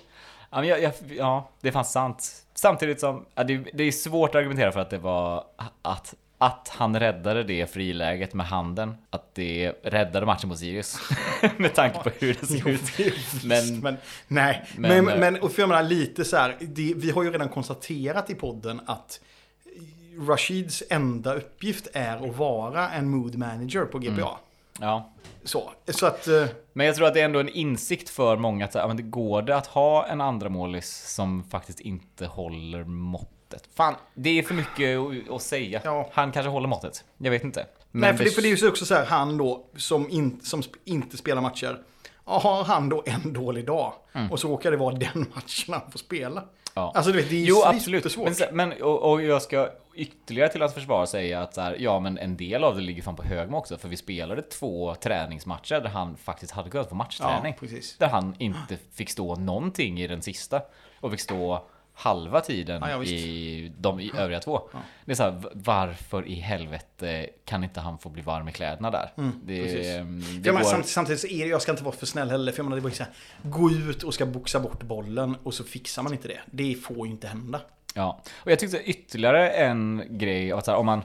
[0.50, 2.46] ja, jag, jag, ja det är fan sant.
[2.54, 5.44] Samtidigt som, ja, det, det är svårt att argumentera för att det var
[5.82, 10.98] att att han räddade det friläget med handen, att det räddade matchen mot Sirius.
[11.56, 13.44] med tanke på hur det såg ut.
[13.44, 13.96] Men, Men
[14.28, 17.22] nej, Men, men, eh, men, och för jag menar lite så här, det, vi har
[17.22, 19.20] ju redan konstaterat i podden att
[20.28, 24.38] Rashids enda uppgift är att vara en mood manager på GPA.
[24.80, 25.10] ja.
[25.44, 26.28] Så, så att...
[26.28, 29.02] eh, Men jag tror att det är ändå en insikt för många att men det
[29.02, 33.68] går det att ha en andra målis som faktiskt inte håller måttet.
[33.74, 34.98] Fan, det är för mycket
[35.30, 35.80] att- säga.
[35.84, 36.08] Ja.
[36.12, 37.04] Han kanske håller måttet.
[37.18, 37.66] Jag vet inte.
[37.90, 40.40] Men nej, för det, för det är ju också så här, han då som, in,
[40.42, 41.78] som inte spelar matcher.
[42.24, 43.92] har han då en dålig dag.
[44.30, 46.44] Och så råkar det vara den matchen han får spela.
[46.74, 46.92] Ja.
[46.94, 48.16] Alltså du vet, det är Jo, absolut.
[48.16, 52.00] Men, men, och, och jag ska ytterligare till att försvara säga att så här, ja,
[52.00, 53.78] men en del av det ligger fan på Högmo också.
[53.78, 57.54] För vi spelade två träningsmatcher där han faktiskt hade kunnat få matchträning.
[57.60, 57.68] Ja.
[57.98, 60.62] Där han inte fick stå någonting i den sista.
[61.00, 61.64] Och fick stå
[62.00, 64.60] halva tiden Ja, ja, i de i övriga två.
[65.04, 68.90] Det är så här, varför i helvete kan inte han få bli varm i kläderna
[68.90, 69.10] där?
[69.16, 69.86] det, Mm, precis.
[69.86, 72.30] ehm, det Ja, går- samt, samtidigt så är det, jag ska inte vara för snäll
[72.30, 75.36] heller, för jag menar, det var så här, gå ut och ska boxa bort bollen
[75.42, 76.40] och så fixar man inte det.
[76.46, 77.60] Det får ju inte hända.
[77.94, 81.02] Ja, och jag tyckte ytterligare en grej, att så här, om man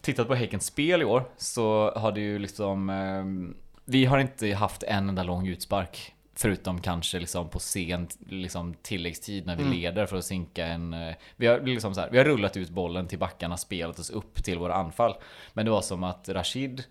[0.00, 4.54] tittat på Häckens spel i år så har det ju liksom ehm, Vi har inte
[4.54, 10.06] haft en enda lång utspark Förutom kanske liksom på sen liksom tilläggstid när vi leder
[10.06, 10.94] för att sinka en...
[10.94, 14.10] eh, Vi har, liksom så här, vi har rullat ut bollen till backarna, spelat oss
[14.10, 15.14] upp till våra anfall.
[15.52, 16.84] Men det var som att Rashid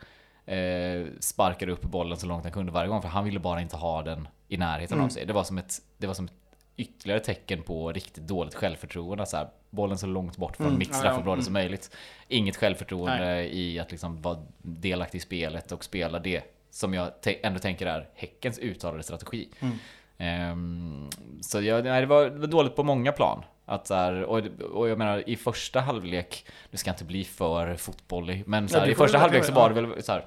[0.45, 3.77] eh, sparkade upp bollen så långt han kunde varje gång för han ville bara inte
[3.77, 5.25] ha den i närheten av sig.
[5.25, 6.33] Det var som ett, det var som ett
[6.77, 9.25] ytterligare tecken på riktigt dåligt självförtroende.
[9.25, 11.95] Så här, bollen så långt bort från Mm, mitt straffområde som möjligt.
[12.27, 13.49] Inget självförtroende Nej.
[13.59, 18.09] i att liksom vara delaktig i spelet och spela det som jag ändå tänker är
[18.15, 19.49] Häckens uttalade strategi.
[19.59, 19.77] Mm.
[20.17, 21.09] Ehm,
[21.41, 23.43] så jag, nej, det, var, det var dåligt på många plan.
[23.65, 24.41] Att så här, och,
[24.73, 28.75] och jag menar i första halvlek, nu ska jag inte bli för fotbollig, men så
[28.75, 30.25] Ja, här, du i första halvlek så var det väl så här.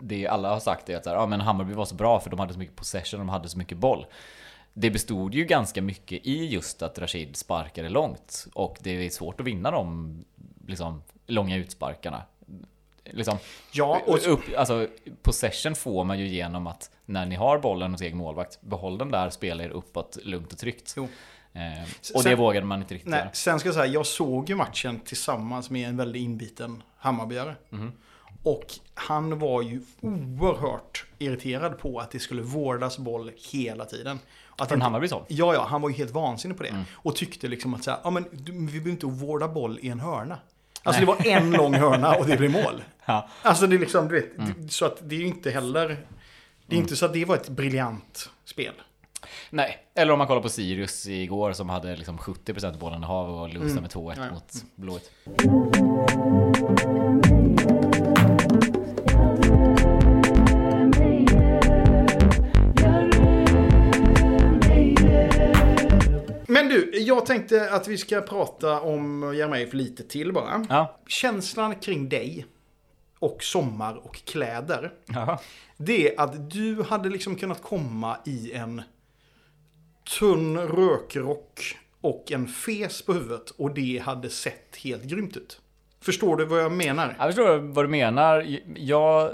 [0.00, 2.30] Det alla har sagt är att så här, ja, men Hammarby var så bra för
[2.30, 4.06] de hade så mycket possession, de hade så mycket boll.
[4.72, 9.40] Det bestod ju ganska mycket i just att Rashid sparkade långt och det är svårt
[9.40, 10.24] att vinna de
[10.66, 12.22] liksom, långa utsparkarna.
[13.04, 13.38] Liksom,
[13.72, 14.86] Ja, och upp, alltså,
[15.22, 19.10] possession får man ju genom att när ni har bollen hos egen målvakt, behåll den
[19.10, 20.94] där, spela er uppåt lugnt och tryggt.
[20.96, 21.08] Jo.
[21.52, 21.82] Eh,
[22.14, 23.30] och Sen- det vågade man inte riktigt Nej, göra.
[23.32, 27.54] sen ska jag säga, jag såg ju matchen tillsammans med en väldigt inbiten Hammarbyare.
[27.70, 27.92] Mhm.
[28.42, 34.18] Och han var ju oerhört irriterad på att det skulle vårdas boll hela tiden.
[34.56, 35.24] Att Från Hammarbys håll?
[35.28, 36.68] Ja, ja, han var ju helt vansinnig på det.
[36.68, 36.82] Mm.
[36.92, 40.00] Och tyckte liksom att så här, ja men vi behöver inte vårda boll i en
[40.00, 40.38] hörna.
[40.82, 42.82] Alltså det var en lång hörna och det blev mål.
[43.04, 43.28] Ja.
[43.42, 44.68] Alltså det är liksom, du vet, Mm.
[44.68, 45.96] så att det är ju inte heller...
[46.66, 48.74] Det är inte så att det var ett briljant spel.
[49.50, 53.30] Nej, eller om man kollar på Sirius igår som hade liksom 70% bollen i hav
[53.40, 53.82] och losade Mm.
[53.82, 54.32] med 2-1 Ja, ja.
[54.32, 55.10] mot Blåvitt.
[66.70, 70.66] Du, jag tänkte att vi ska prata om Jeremejeff lite till bara.
[70.68, 70.96] Ja.
[71.06, 72.46] Känslan kring dig
[73.18, 74.92] och sommar och kläder.
[75.06, 75.40] Ja.
[75.76, 78.82] Det är att du hade liksom kunnat komma i en
[80.18, 85.60] tunn rökrock och en fes på huvudet och det hade sett helt grymt ut.
[86.00, 87.14] Förstår du vad jag menar?
[87.18, 88.58] Jag förstår vad du menar.
[88.76, 89.30] Jag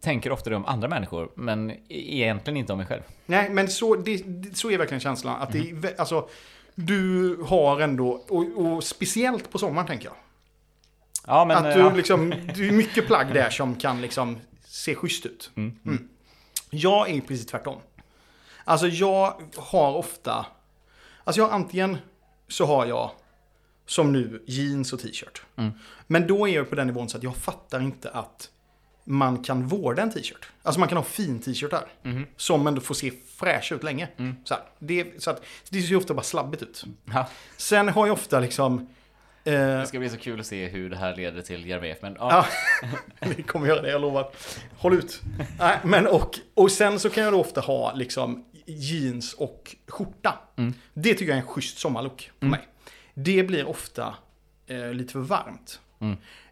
[0.00, 3.02] tänker ofta det om andra människor, men egentligen inte om mig själv.
[3.26, 4.22] Nej, men så, det,
[4.56, 5.42] så är verkligen känslan.
[5.42, 5.80] Att det, Mm.
[5.82, 6.28] vä- alltså,
[6.86, 10.16] du har ändå, och, och speciellt på sommaren tänker jag.
[11.26, 11.56] Ja, men...
[11.56, 11.92] att du ja.
[11.92, 15.50] liksom, det är mycket plagg där som kan liksom se schysst ut.
[15.54, 16.08] Mm.
[16.70, 17.80] Jag är precis tvärtom.
[18.64, 20.46] Alltså jag har ofta,
[21.24, 21.98] alltså jag antingen
[22.48, 23.10] så har jag
[23.86, 25.42] som nu jeans och t-shirt.
[26.06, 28.50] Men då är jag på den nivån så att jag fattar inte att
[29.10, 30.46] man kan vårda en t-shirt.
[30.62, 31.84] Alltså man kan ha fin t-shirtar.
[32.36, 34.08] Som ändå får se fräsch ut länge.
[34.44, 36.84] Så, här, det, så att det ser ju ofta bara slabbigt ut.
[37.04, 37.28] Ja.
[37.56, 38.88] Sen har jag ofta liksom...
[39.44, 42.16] Eh, Det ska bli så kul att se hur det här leder till Jeremejeff, men
[42.18, 42.46] ja.
[43.20, 44.30] Ja, vi kommer göra det, jag lovar.
[44.76, 45.20] Håll ut.
[45.58, 50.38] Nej, men och, och sen så kan jag då ofta ha liksom jeans och skjorta.
[50.94, 52.60] Det tycker jag är en schysst sommarlook på mig.
[53.14, 54.14] Det blir ofta
[54.66, 55.80] eh, lite för varmt.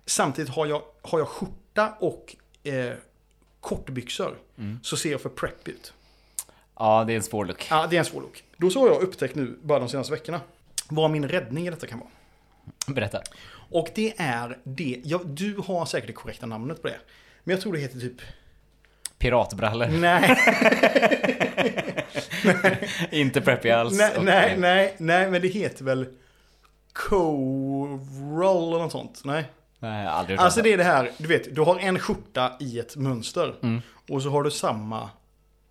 [0.06, 2.92] Samtidigt har jag, har jag skjorta och eh,
[3.60, 4.36] kortbyxor
[4.82, 5.92] så ser jag för prepp ut.
[6.78, 7.66] ja, det är en svår look.
[7.70, 8.44] Ja, det är en svår look.
[8.56, 10.40] Då så har jag upptäckt nu, bara de senaste veckorna,
[10.88, 12.10] vad min räddning i detta kan vara.
[12.86, 13.22] Berätta.
[13.70, 16.98] Och det är det, ja, du har säkert det korrekta namnet på det.
[17.44, 18.20] Men jag tror det heter typ
[19.18, 19.86] Piratbrallor.
[19.86, 20.38] Nej,
[23.20, 23.98] inte preppy alls.
[23.98, 26.06] nej, nej, nej, nej, men det heter väl
[26.92, 29.22] Co-roll eller något sånt.
[29.24, 29.44] Nej.
[29.80, 32.96] Nej, aldrig Alltså det är det här, du vet, du har en skjorta i ett
[32.96, 33.54] mönster.
[33.62, 33.80] Mm.
[34.08, 35.10] Och så har du samma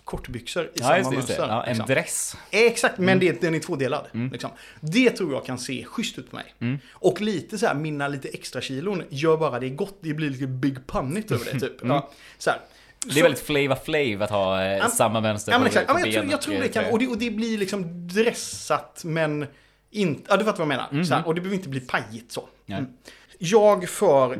[0.04, 1.48] kortbyxor i Ja, samma just det, just mönster.
[1.48, 1.86] Ja, en liksom.
[1.88, 2.38] dress.
[2.52, 3.06] Exakt, Mm.
[3.06, 4.06] men det, den är tvådelad.
[4.32, 4.50] Liksom.
[4.80, 6.54] Det tror jag kan se schysst ut på mig.
[6.60, 6.80] Mm.
[6.94, 9.98] Och lite så här, mina lite extra kilon gör bara det gott.
[10.02, 11.74] Det blir lite big punnigt över det typ.
[11.84, 12.58] Ja, så här.
[12.58, 13.14] Mm.
[13.14, 15.88] Det är väldigt flava flav att ha eh, Ja, samma mönster Ja, men exakt.
[15.88, 17.58] på Ja, men jag, tror, jag tror eh, det kan, och det, och det blir
[17.58, 19.46] liksom dressat men
[19.92, 21.04] inte, ja du fattar vad jag menar.
[21.04, 22.50] Så här, och det behöver inte bli pajigt så.
[22.66, 22.88] Mhm.
[23.40, 23.50] Mm.
[23.52, 24.40] Jag för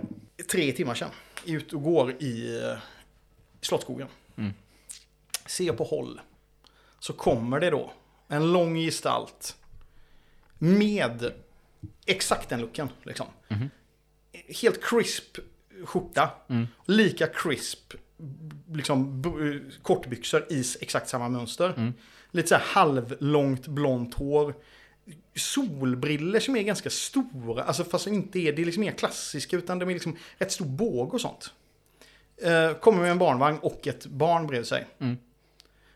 [0.52, 1.10] tre timmar sedan
[1.46, 2.78] ute och går i eh,
[3.62, 4.08] Slottsskogen.
[4.38, 4.54] Mm.
[5.46, 6.22] ser på håll.
[7.00, 7.92] Så kommer det då
[8.28, 9.56] en lång gestalt.
[10.58, 11.32] Med
[12.06, 12.90] exakt den looken.
[13.04, 13.28] Liksom.
[14.62, 15.38] Helt crisp
[15.86, 16.30] skjorta.
[16.86, 17.94] Lika crisp
[18.72, 19.24] liksom,
[19.82, 21.94] kortbyxor i exakt samma mönster.
[22.32, 24.54] Lite så här halvlångt blont hår.
[25.36, 29.80] Solbriller som är ganska stora, alltså fast inte är, det är liksom inga klassiska utan
[29.80, 31.54] de är liksom rätt stor båg och sånt.
[32.42, 34.88] Eh, kommer med en barnvagn och ett barn bredvid sig.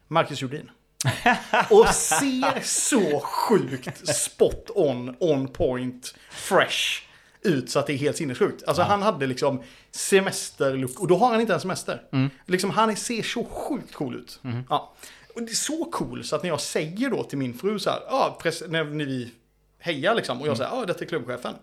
[0.08, 0.72] Marcus Jordin.
[1.70, 7.02] och ser så sjukt spot on, on point, fresh
[7.44, 8.64] ut så att det är helt sinnessjukt.
[8.68, 12.02] Alltså han hade liksom semesterlook och då har han inte en semester.
[12.46, 14.40] Liksom han ser så sjukt cool ut.
[14.70, 14.94] Ja.
[15.36, 17.90] Och det är så cool så att när jag säger då till min fru så
[17.90, 19.32] här, ja, pres- när vi
[19.80, 21.54] hejar liksom och jag säger, ja detta är klubbchefen.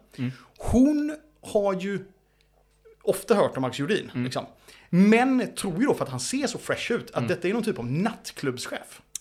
[0.58, 2.04] Hon har ju
[3.02, 4.10] ofta hört om Max Jordin.
[4.14, 4.46] Liksom.
[4.90, 7.62] Men tror ju då för att han ser så fresh ut att detta är någon
[7.62, 9.00] typ av nattklubbschef.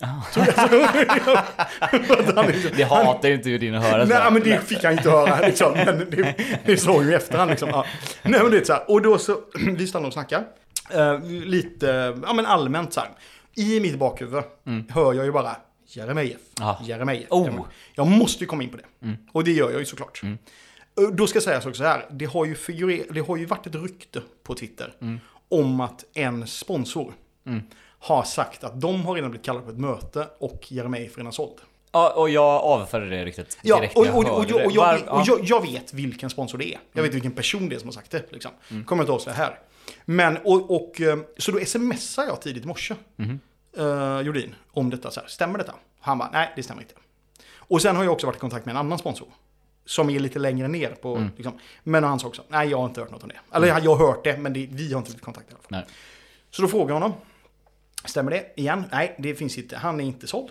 [2.36, 4.04] Han liksom- Det hatar ju inte Jordin att höra.
[4.04, 5.46] Nej, men det fick jag inte höra.
[5.46, 5.72] Liksom.
[5.72, 6.34] Men det,
[6.64, 7.50] det sa ju i efterhand.
[7.50, 7.68] Liksom.
[7.68, 7.84] Ja.
[8.22, 8.90] Nej, men det är så här.
[8.90, 9.40] Och då så,
[9.76, 10.44] vi stannar och snackar.
[10.90, 13.10] Eh, lite, ja men allmänt så här.
[13.58, 14.42] I mitt bakhuvud
[14.88, 16.40] hör jag ju bara Jeremejeff.
[16.58, 16.78] Ja.
[16.84, 17.26] Jeremejeff.
[17.30, 17.60] Oh.
[17.94, 19.16] Jag måste ju komma in på det.
[19.32, 20.20] Och det gör jag ju såklart.
[20.24, 22.06] Eh, Då ska sägas också så här.
[22.10, 22.56] Det har ju,
[23.10, 24.92] det har ju varit ett rykte på Twitter.
[25.48, 27.12] Om att en sponsor
[27.98, 31.58] har sagt att de har redan blivit kallade på ett möte och Jeremejeff redan såld.
[31.92, 35.24] Ja, och jag avfärdade det riktigt Ja, direkt och, och, och, och, jag, och ja.
[35.26, 36.78] jag, jag vet vilken sponsor det är.
[36.92, 38.32] Jag vet vilken person det är som har sagt det.
[38.32, 38.50] Liksom.
[38.86, 39.58] Kommer inte avslöja här.
[40.04, 42.94] Men, och, och, eh, så då smsar jag tidigt i morse.
[43.78, 45.10] Uh, Jordin, om detta.
[45.10, 45.74] Så här, stämmer detta?
[46.00, 46.94] Han bara, nej det stämmer inte.
[47.56, 49.28] Och sen har jag också varit i kontakt med en annan sponsor.
[49.84, 53.00] Som är lite längre ner på, liksom, men han sa också, nej jag har inte
[53.00, 53.56] hört något om det.
[53.56, 55.70] Eller jag har hört det, men det, vi har inte blivit kontaktade i alla fall.
[55.70, 55.96] Nej.
[56.50, 57.12] Så då frågar jag honom.
[58.04, 58.52] Stämmer det?
[58.56, 58.84] Igen?
[58.92, 59.76] Nej, det finns inte.
[59.76, 60.50] Han är inte såld.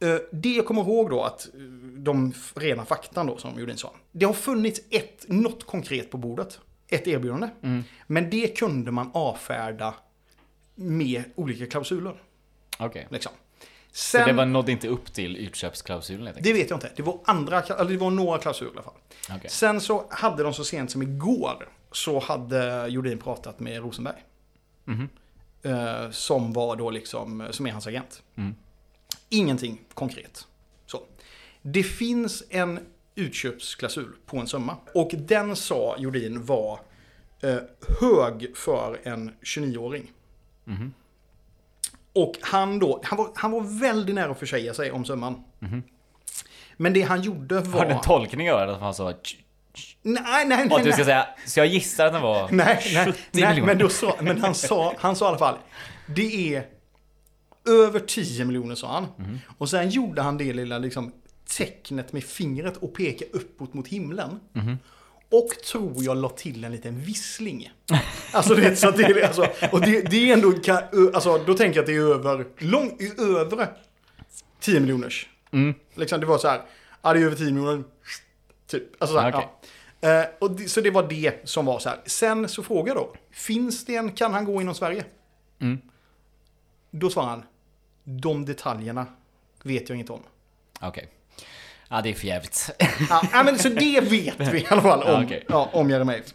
[0.00, 1.60] Eh, Det jag kommer ihåg då att eh,
[1.96, 3.92] de rena faktan då som Jordin sa.
[4.12, 6.60] Det har funnits ett, något konkret på bordet.
[6.92, 7.48] Ett erbjudande.
[8.06, 9.94] Men det kunde man avfärda
[10.74, 12.14] med olika klausuler.
[12.78, 13.06] Okej.
[13.10, 13.32] Liksom.
[13.92, 16.92] Så det var, nådde inte upp till utköpsklausulen det vet jag inte.
[16.96, 18.94] Det var, andra, eller det var några klausuler i alla fall.
[19.36, 19.50] Okej.
[19.50, 24.24] Sen så hade de så sent som igår så hade Jordin pratat med Rosenberg.
[24.84, 25.08] Mhm.
[25.62, 28.22] Eh, som var då liksom, som är hans agent.
[28.36, 28.54] Mm.
[29.28, 30.46] Ingenting konkret.
[30.86, 31.02] Så.
[31.62, 32.80] Det finns en
[33.14, 34.76] utköpsklausul på en summa.
[34.94, 36.80] Och den sa Jordin var
[37.42, 37.56] eh,
[38.00, 40.10] hög för en 29-åring.
[40.64, 40.92] Mhm.
[42.14, 45.44] Och han då, han var, han var väldigt nära att försäga sig om summan.
[45.58, 45.82] Mhm.
[46.76, 47.78] Men det han gjorde var...
[47.78, 48.72] Har du en tolkning av det?
[48.74, 49.12] Att han sa...
[49.12, 49.36] "Tsch,
[50.02, 50.68] Nej, nej, nej.
[50.70, 50.92] Och du nej.
[50.92, 51.26] ska säga...
[51.46, 52.48] Så jag gissar att den var...
[52.52, 53.66] Nej, nej, 70 nej miljoner.
[53.66, 55.58] men, då sa, men han, sa, han sa i alla fall,
[56.06, 56.66] det är
[57.68, 59.06] över 10 miljoner sa han.
[59.16, 59.38] Mhm.
[59.58, 61.12] Och sen gjorde han det lilla liksom,
[61.46, 64.40] tecknet med fingret och pekade uppåt mot himlen.
[64.52, 64.78] Mhm.
[65.30, 67.72] Och tror jag la till en liten vissling.
[68.34, 70.54] Alltså det, så det, alltså, och det, det är ändå,
[71.14, 73.68] alltså, då tänker jag att det är över, lång, över
[74.60, 75.28] 10 miljoners.
[75.50, 75.74] Mm.
[75.94, 76.62] Liksom, det var så här,
[77.02, 77.84] ja det är över 10 miljoner,
[78.66, 78.82] typ.
[78.98, 79.48] Alltså så här, Okej.
[80.00, 80.08] ja.
[80.08, 82.00] Eh, och det, så det var det som var så här.
[82.06, 85.04] Sen så frågar jag då, finns det en, kan han gå inom Sverige?
[85.58, 85.78] Mm.
[86.90, 87.42] Då svarar han,
[88.04, 89.06] de detaljerna
[89.62, 90.22] vet jag inte om.
[90.80, 91.08] Okej.
[91.92, 92.70] Ja, det är för jävligt.
[93.32, 95.44] Ja, men så det vet vi i alla fall om, Ja, okej.
[95.48, 96.26] ja, om Jeremejeff.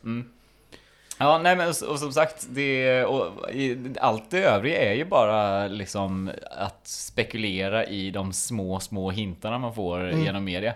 [1.18, 5.06] Ja, nej men och, och som sagt, det, och, i, allt det övriga är ju
[5.06, 10.74] bara liksom att spekulera i de små, små hintarna man får genom media.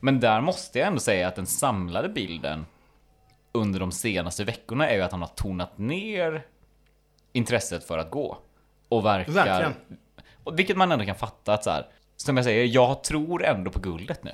[0.00, 2.66] Men där måste jag ändå säga att den samlade bilden
[3.52, 6.42] under de senaste veckorna är ju att han har tonat ner
[7.32, 8.38] intresset för att gå.
[8.88, 9.32] Och verkar...
[9.32, 9.74] Verkligen.
[10.52, 11.86] Vilket man ändå kan fatta att så här,
[12.26, 14.30] som jag säger, jag tror ändå på guldet nu.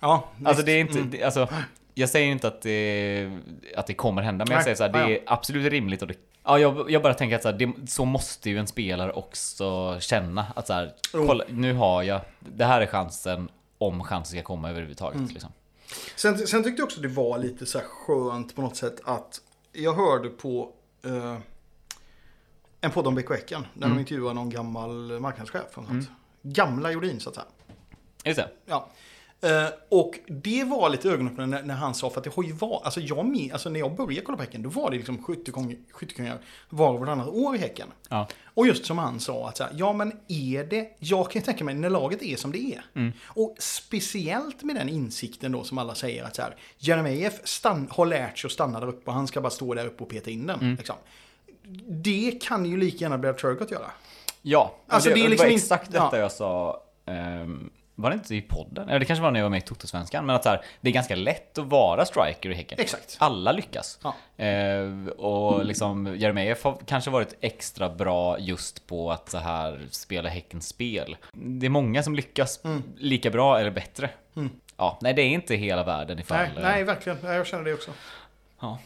[0.00, 0.66] Ja, Alltså visst.
[0.66, 1.10] det är inte, Mm.
[1.10, 1.48] det, alltså,
[1.94, 3.30] jag säger inte att det,
[3.76, 4.64] att det kommer hända, men jag Nej.
[4.64, 7.42] säger så här, det är absolut rimligt och det, ja, jag, jag bara tänker att
[7.42, 11.26] så, här, det, så måste ju en spelare också känna att så här, Jo.
[11.26, 15.16] kolla, nu har jag, det här är chansen om chansen ska komma överhuvudtaget.
[15.18, 15.28] Mm.
[15.30, 15.50] Liksom.
[16.16, 19.40] Sen, sen tyckte jag också det var lite så här skönt på något sätt att
[19.72, 20.72] jag hörde på
[21.04, 21.36] eh,
[22.80, 23.66] en podd om BK Häcken.
[23.74, 23.96] Där Mm.
[23.96, 25.62] de intervjuade någon gammal marknadschef.
[25.74, 26.10] Och sånt.
[26.42, 27.46] Gamla Jordin så att säga.
[28.24, 28.48] Just det.
[28.66, 28.88] Ja.
[29.40, 32.52] Eh, och det var lite ögonöppnande när, när han sa, för att det har ju
[32.52, 35.18] varit, alltså jag med, alltså när jag började kolla på Häcken, då var det liksom
[35.18, 37.88] skyttekung- skyttekungar var och varannat år i Häcken.
[38.08, 38.28] Ja.
[38.44, 41.44] Och just som han sa, att så här, ja men är det, jag kan ju
[41.46, 42.84] tänka mig när laget är som det är.
[42.94, 43.12] Mm.
[43.26, 48.38] Och speciellt med den insikten då som alla säger att så här, Jeremejeff har lärt
[48.38, 50.46] sig att stanna där uppe och han ska bara stå där uppe och peta in
[50.46, 50.60] den.
[50.60, 50.76] Mm.
[50.76, 50.96] Liksom.
[51.88, 53.90] Det kan ju lika gärna Blair Turgott göra.
[54.42, 56.18] Ja, Alltså, det, det är det liksom var inte- exakt detta ja.
[56.18, 56.82] jag sa.
[57.06, 58.88] ehm, var det inte i podden?
[58.88, 60.26] Eller det kanske var när jag var med i Totosvenskan.
[60.26, 62.78] Men att så här, det är ganska lätt att vara striker i Häcken.
[62.80, 63.16] Exakt.
[63.20, 63.98] Alla lyckas.
[64.02, 64.44] Ja.
[64.44, 70.28] Eh, och liksom Jeremejeff har kanske varit extra bra just på att så här spela
[70.28, 71.16] Häckens spel.
[71.32, 72.82] Det är många som lyckas Mm.
[72.96, 74.10] lika bra eller bättre.
[74.76, 76.38] Ja, nej det är inte hela världen ifall...
[76.38, 77.18] Nej, eh, nej, verkligen.
[77.22, 77.90] Nej, Jag känner det också.
[78.60, 78.78] Ja.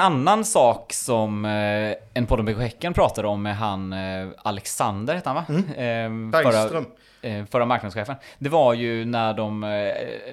[0.00, 4.28] En annan sak som eh, en podd om BK Häcken pratade om med han eh,
[4.42, 5.44] Alexander, hette han va?
[5.48, 6.30] Mm.
[6.30, 6.84] Bergström.
[6.84, 6.90] eh,
[7.50, 8.16] förra marknadschefen.
[8.38, 9.70] Det var ju när de eh,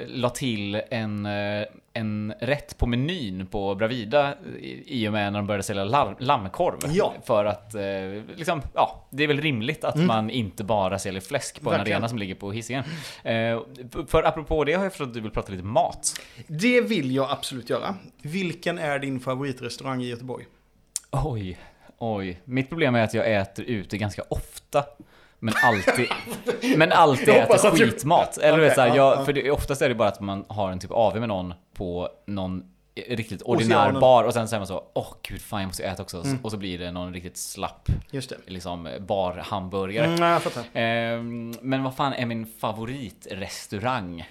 [0.08, 4.34] la till en, eh, en rätt på menyn på Bravida
[4.86, 5.84] i, och med när de började sälja
[6.20, 6.78] lammkorv.
[6.88, 7.14] Ja.
[7.26, 7.82] För att, eh,
[8.36, 11.98] liksom, ja, det är väl rimligt att man inte bara säljer fläsk på en Verkligen.
[11.98, 12.84] arena som ligger på Hisingen.
[13.24, 13.60] Eh,
[14.08, 16.22] för apropå det har jag förstått att du vill prata lite mat.
[16.48, 17.96] Det vill jag absolut göra.
[18.22, 20.46] Vilken är din favoritrestaurang i Göteborg?
[21.12, 21.58] Oj,
[21.98, 22.42] oj.
[22.44, 24.84] Mitt problem är att jag äter ute ganska ofta.
[25.40, 26.08] Men alltid,
[26.78, 28.38] men alltid äter skitmat.
[28.38, 29.26] Eller vet, Okej, såhär, ja, jag, ja.
[29.26, 32.10] för det, oftast är det bara att man har en typ AV med någon på
[32.26, 32.64] någon
[33.08, 36.22] riktigt ordinär bar och sen säger man så åh gud fan jag måste äta också.
[36.22, 36.38] Mm.
[36.44, 38.38] Och så blir det någon riktigt slapp Just det.
[38.46, 40.06] liksom bar-hamburgare.
[40.06, 40.64] Mm, nej, jag fattar.
[40.74, 42.46] Ehm, men vad fan är min
[43.22, 44.30] favoritrestaurang?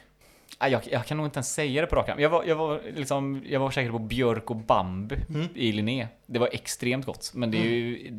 [0.59, 2.21] Ah, Jag, jag kan nog inte ens säga det på rak arm.
[2.21, 5.49] Jag var, jag var, liksom, jag var säker på Björk och Bambu Mm.
[5.55, 6.09] i Linné.
[6.27, 7.31] Det var extremt gott.
[7.35, 8.13] Men det är ju...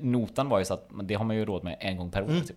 [0.00, 2.28] Notan var ju så att det har man ju råd med en gång per år
[2.28, 2.44] Mm.
[2.46, 2.56] typ.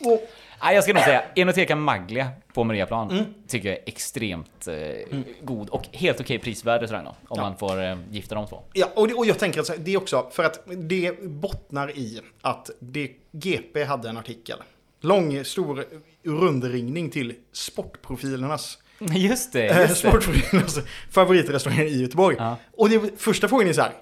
[0.00, 3.24] Och, Ah, jag ska nog säga Enoteca Maglia på Mariaplan Mm.
[3.48, 7.42] tycker jag är extremt eh, god och helt okej prisvärd restaurang då, Om Ja.
[7.42, 8.62] man får eh, gifta de två.
[8.72, 12.20] ja, och, det, och jag tänker att det är också för att det bottnar i
[12.42, 14.58] att det, GP hade en artikel.
[15.00, 15.84] Lång, stor
[16.22, 18.78] rundringning till sportprofilernas,
[19.14, 20.78] Just det, eh, just sportprofilernas
[21.10, 22.36] favoritrestauranger i Göteborg.
[22.38, 22.56] Ja.
[22.76, 23.92] Och det, första frågan är så här.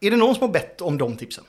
[0.00, 1.44] Är det någon som har bett om de tipsen?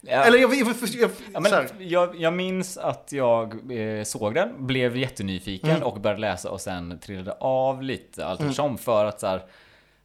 [0.00, 0.10] Ja.
[0.24, 4.96] Eller jag, jag, jag, Ja, men jag, jag minns att jag eh, såg den, blev
[4.96, 5.82] jättenyfiken Mm.
[5.82, 9.42] och började läsa och sen trillade av lite allt eftersom för att så här,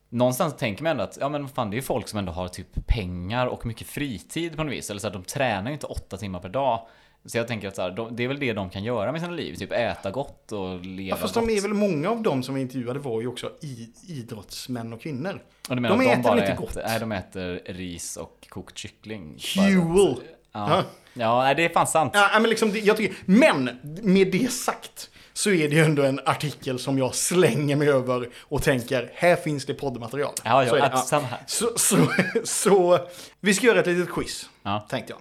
[0.10, 2.88] Någonstans tänker man ändå att ja men fan det är folk som ändå har typ
[2.88, 4.90] pengar och mycket fritid på något vis.
[4.90, 6.88] Eller så här, de tränar ju inte åtta timmar per dag.
[7.26, 9.22] Så jag tänker att så här, de, det är väl det de kan göra med
[9.22, 9.56] sina liv.
[9.56, 11.48] Typ äta gott och leva ja, fast gott.
[11.48, 15.02] de är väl många av dem som vi intervjuade var ju också i, idrottsmän och
[15.02, 15.42] kvinnor.
[15.70, 16.78] och du menar de att äter bara lite äter, gott.
[16.86, 19.40] Nej, de äter ris och kokt kyckling.
[19.40, 20.16] Fuel!
[20.52, 20.84] Ja,
[21.14, 22.12] ja det är fan sant.
[22.16, 23.70] Ja, men, liksom, jag tycker, men
[24.02, 28.30] med det sagt så är det ju ändå en artikel som jag slänger mig över
[28.40, 30.34] och tänker, här finns det poddmaterial.
[30.44, 30.76] Ja, ja, så,
[31.16, 31.22] det.
[31.22, 31.40] här.
[31.48, 31.98] Så, så,
[32.44, 33.00] så
[33.40, 34.88] vi ska göra ett litet quiz, Ja.
[34.90, 35.20] tänkte jag.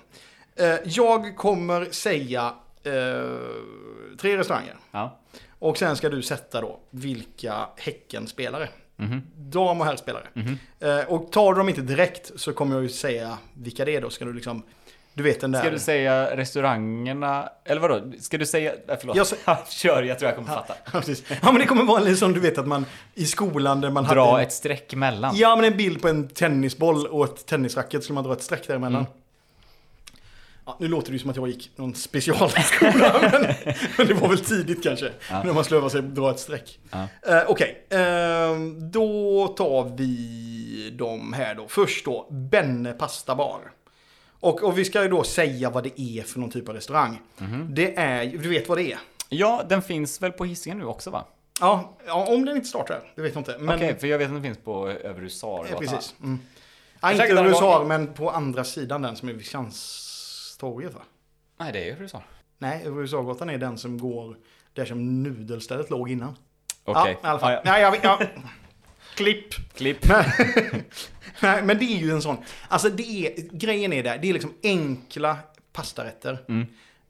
[0.56, 2.92] Eh, Jag kommer säga eh,
[4.20, 4.76] tre restauranger.
[4.90, 5.18] Ja.
[5.58, 8.68] Och sen ska du sätta då vilka Häcken-spelare.
[8.96, 9.22] Mhm.
[9.36, 10.26] Dam och herrspelare.
[10.80, 14.00] Eh, och tar du dem inte direkt så kommer jag ju säga vilka det är
[14.00, 14.10] då.
[14.10, 14.62] Ska du liksom,
[15.14, 15.60] du vet den där.
[15.60, 18.12] Ska du säga restaurangerna, eller vadå?
[18.20, 19.16] Ska du säga, äh, förlåt.
[19.16, 20.74] Jag sä- Kör, jag tror jag kommer fatta.
[20.84, 21.24] Ja, precis.
[21.30, 24.04] Ja, men det kommer vara en liksom, du vet att man i skolan där man
[24.04, 24.42] Dra hade...
[24.42, 25.36] en- ett streck mellan.
[25.36, 28.66] Ja, men en bild på en tennisboll och ett tennisracket skulle man dra ett streck
[28.66, 29.00] däremellan.
[29.00, 29.12] Mm.
[30.66, 33.54] Ja, nu låter det ju som att jag gick någon specialskola, men,
[33.98, 35.12] men det var väl tidigt kanske.
[35.30, 35.42] Ja.
[35.42, 36.78] När man öva sig dra ett streck.
[36.90, 37.06] Ja.
[37.28, 41.68] Eh, Okej, ehm, då tar vi de här då.
[41.68, 43.60] Först då, Benne Pastabar.
[44.40, 47.20] Och, och vi ska ju då säga vad det är för någon typ av restaurang.
[47.38, 47.66] Mhm.
[47.74, 48.98] Det är, du vet vad det är?
[49.28, 51.24] Ja, den finns väl på Hisingen nu också va?
[51.60, 53.56] Ja, ja, om den inte startar, det vet jag inte.
[53.58, 55.66] Men, Okej, för jag vet att den finns på Över Husar.
[55.70, 56.14] Ja, precis.
[56.22, 56.40] Mm.
[57.00, 59.46] Ja, inte USA, var- men på andra sidan den som är vid
[60.62, 61.02] Skanstorget va?
[61.58, 62.22] Nej, det är Över Husar.
[62.58, 64.36] Nej, USA-gatan är den som går
[64.72, 66.36] där som nudelstället låg innan.
[66.84, 67.18] Okej.
[67.22, 67.52] Ja, i alla fall.
[67.52, 67.70] Ja, ja.
[67.72, 68.20] Nej, jag, vet- ja.
[69.14, 69.74] Klipp.
[69.74, 69.98] Klipp.
[71.40, 72.36] Nej, men det är ju en sån.
[72.68, 75.38] Alltså det är, grejen är där, det är liksom enkla
[75.72, 76.38] pastarätter.
[76.48, 76.66] Mm.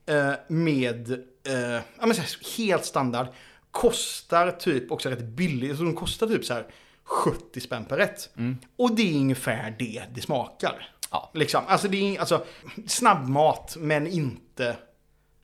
[0.06, 1.12] Eh, med,
[1.46, 3.26] eh, ja men här, helt standard.
[3.70, 5.76] Kostar typ också rätt billigt.
[5.76, 6.66] Så de kostar typ så här
[7.04, 8.30] 70 spänn per rätt.
[8.36, 8.58] Mm.
[8.76, 10.88] Och det är ungefär det det smakar.
[11.12, 11.30] Ja.
[11.34, 11.62] Liksom.
[11.66, 12.44] Alltså det är alltså
[12.86, 14.76] snabbmat men inte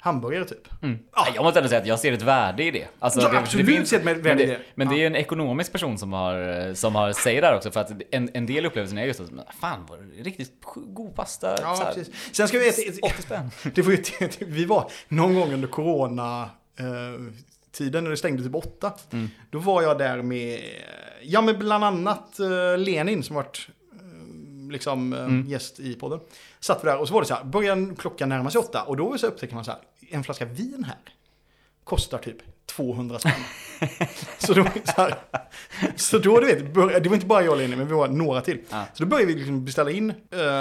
[0.01, 0.83] hamburgare typ.
[0.83, 0.99] Mm.
[1.17, 2.87] Nej, Jag måste ändå säga att jag ser ett värde i det.
[2.99, 4.53] Alltså, Ja, det, absolut ser ett värde men i det.
[4.53, 4.61] det.
[4.75, 4.99] Men det Ja.
[4.99, 7.71] är ju en ekonomisk person som har, som har säger det här också.
[7.71, 11.57] För att en, en del upplevelser är just att, fan vad riktigt god pasta.
[11.63, 12.35] Ja, så här, precis.
[12.37, 13.51] Sen ska vi veta, 80 spänn.
[13.75, 14.03] det var ju,
[14.39, 17.33] vi var någon gång under corona eh,
[17.73, 18.93] tiden när det stängde typ åtta.
[19.13, 19.29] Mm.
[19.51, 20.61] Då var jag där med,
[21.23, 23.69] ja men bland annat eh, Lenin som varit
[24.71, 25.47] liksom eh, Mm.
[25.49, 26.21] gäst i podden.
[26.61, 28.97] Satt vi där och så var det så här, började klockan närma sig åtta och
[28.97, 30.99] då så upptäcker man så här, en flaska vin här
[31.85, 32.37] kostar typ
[32.77, 33.33] 200 spänn.
[34.39, 35.15] så då, så, här,
[35.97, 38.09] så då, du vet, bör, det var inte bara jag och Lenny, men vi var
[38.09, 38.59] några till.
[38.69, 38.85] Ja.
[38.95, 40.17] Så då började vi liksom beställa in eh,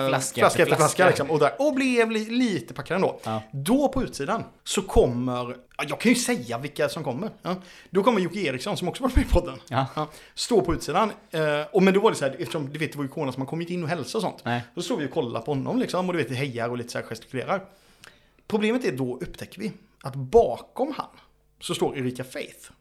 [0.07, 1.07] flaska, efter efter flaska, flaska.
[1.07, 3.19] liksom, och, där, och blev li, lite packade ändå.
[3.23, 3.41] Ja.
[3.51, 7.29] Då på utsidan så kommer, ja, jag kan ju säga vilka som kommer.
[7.41, 7.55] Ja.
[7.89, 9.59] Då kommer Jocke Eriksson som också var med i podden.
[9.67, 10.07] Ja.
[10.35, 11.11] Står på utsidan.
[11.31, 11.41] Eh,
[11.71, 13.39] och men då var det så här, eftersom du vet det var ju corona så
[13.39, 14.41] man kom inte in och hälsa och sånt.
[14.43, 14.61] Nej.
[14.75, 16.97] Då står vi och kollar på honom liksom och du vet hejar och lite så
[16.97, 17.61] här gestikulerar.
[18.47, 19.71] Problemet är då upptäcker vi
[20.03, 21.07] att bakom han
[21.59, 22.71] så står Erika Faith.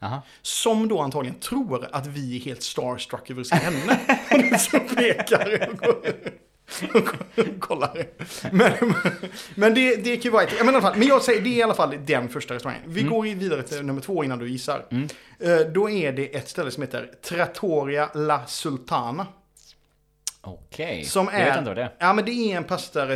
[0.00, 0.22] Jaha.
[0.42, 3.98] Som då antagligen tror att vi är helt starstruck över att se henne.
[4.50, 6.06] Det så pekar och
[6.92, 8.06] går- kollar.
[8.52, 8.94] Men,
[9.54, 11.48] men det, det kan ju vara ett, men, i alla fall, men jag säger, det
[11.48, 12.82] är i alla fall den första restaurangen.
[12.86, 14.84] Vi går vidare till nummer två innan du gissar.
[15.40, 19.26] Eh, Då är det ett ställe som heter Trattoria La Sultana.
[20.46, 21.92] Okej, Som jag är, vet inte vad det är.
[21.98, 23.08] Ja, men det är en pasta,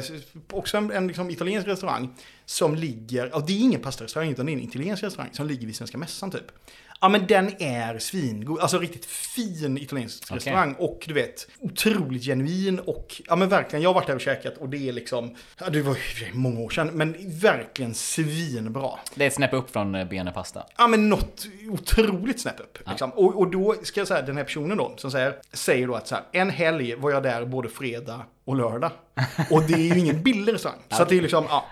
[0.52, 2.14] också en, en liksom italiensk restaurang
[2.44, 5.66] som ligger, ja, det är ingen pastarestaurang utan det är en italiensk restaurang som ligger
[5.66, 6.52] vid Svenska Mässan typ.
[7.00, 10.36] Ja men den är svingod, alltså riktigt fin italiensk Okej.
[10.36, 14.20] restaurang och du vet, otroligt genuin och, ja men verkligen, jag har varit där och
[14.20, 15.96] käkat och det är liksom, ja det var
[16.32, 18.90] många år sedan, men verkligen svinbra.
[19.14, 20.66] Det är ett snäpp upp från eh, Bene Pasta.
[20.78, 22.78] Ja men något otroligt snäpp upp.
[22.88, 23.10] Liksom.
[23.10, 26.08] Och, och då ska jag säga, den här personen då, som säger, säger då att
[26.08, 28.90] så här, en helg var jag där både fredag och lördag.
[29.50, 30.78] Och det är ju ingen billig restaurang.
[30.90, 31.64] Så att det är liksom, ja.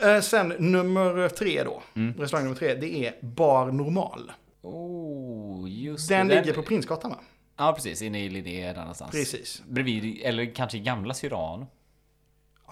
[0.00, 1.82] Eh, Sen nummer tre då,
[2.18, 4.32] restaurang nummer tre, det är Bar Normal.
[4.74, 6.34] Oh, just Den det.
[6.40, 7.18] ligger på Prinsgatan va?
[7.56, 8.02] Ja, precis.
[8.02, 9.10] Inne i Lidé där någonstans.
[9.10, 9.62] Precis.
[9.68, 11.66] Bredvid, eller kanske gamla Cyrano.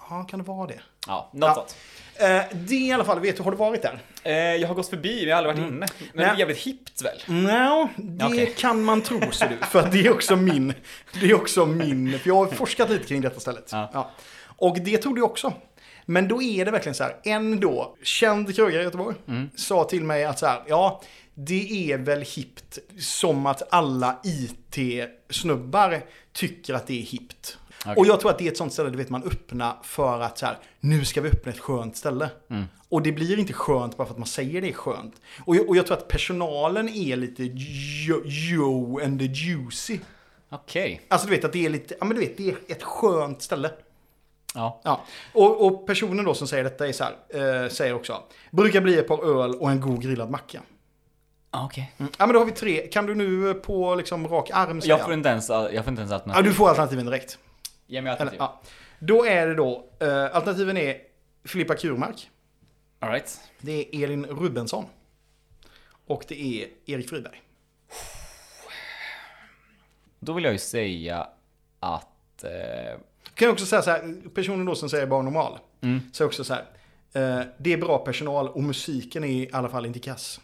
[0.09, 0.79] Ja, kan det vara det?
[1.07, 1.53] Ja, något Ja.
[1.55, 1.75] sånt.
[2.53, 3.99] Eh, Det i alla fall, vet du, har du varit där?
[4.23, 5.87] Eh, jag har gått förbi, men jag har aldrig varit inne.
[5.99, 6.39] Men det är Nej.
[6.39, 7.17] jävligt hippt väl?
[7.43, 8.53] No, det Okej.
[8.57, 9.57] kan man tro ser du.
[9.65, 10.73] För det är också min,
[11.19, 13.69] det är också min, för jag har forskat lite kring detta stället.
[13.71, 14.11] Ja.
[14.57, 15.53] Och det trodde jag också.
[16.05, 19.49] Men då är det verkligen så här, en då känd krögare i Göteborg Mm.
[19.55, 21.01] sa till mig att så här, ja,
[21.39, 26.01] det är väl hippt som att alla IT-snubbar
[26.33, 27.57] tycker att det är hippt.
[27.81, 27.93] Okej.
[27.97, 30.37] Och jag tror att det är ett sånt ställe, du vet, man öppnar för att
[30.37, 32.29] så här, nu ska vi öppna ett skönt ställe.
[32.49, 32.65] Mm.
[32.89, 35.21] Och det blir inte skönt bara för att man säger det är skönt.
[35.45, 37.43] Och jag, och jag tror att personalen är lite
[38.07, 39.99] jo, jo and the juicy.
[40.49, 41.01] Okej.
[41.07, 43.41] Alltså du vet att det är lite, ja men du vet, det är ett skönt
[43.41, 43.71] ställe.
[44.53, 44.81] Ja.
[44.83, 45.01] Ja.
[45.33, 47.15] Och, och personen då som säger detta är så här,
[47.63, 50.61] eh, säger också, brukar bli ett par öl och en god grillad macka.
[51.51, 51.91] Ah, Okej.
[51.97, 52.11] Mm.
[52.17, 54.97] Ja men då har vi tre, kan du nu på liksom rak arm säga?
[54.97, 56.43] Jag får inte ens, jag får inte ens Ja alternativ.
[56.43, 57.37] du får alternativen direkt.
[57.87, 58.37] Ge mig Eller, alternativ.
[58.39, 58.61] ja.
[58.99, 60.97] Då är det då, eh, alternativen är
[61.45, 62.29] Filippa Kurmark,
[62.99, 63.39] All right.
[63.59, 64.85] det är Elin Rubensson
[66.07, 67.41] och det är Erik Friberg.
[70.19, 71.27] Då vill jag ju säga
[71.79, 72.43] att...
[72.43, 72.99] Eh,
[73.33, 75.99] Kan jag också säga så här, personen då som säger bara normal, Mm.
[76.13, 76.63] säger också så här,
[77.13, 80.41] eh, det är bra personal och musiken är i alla fall inte kass.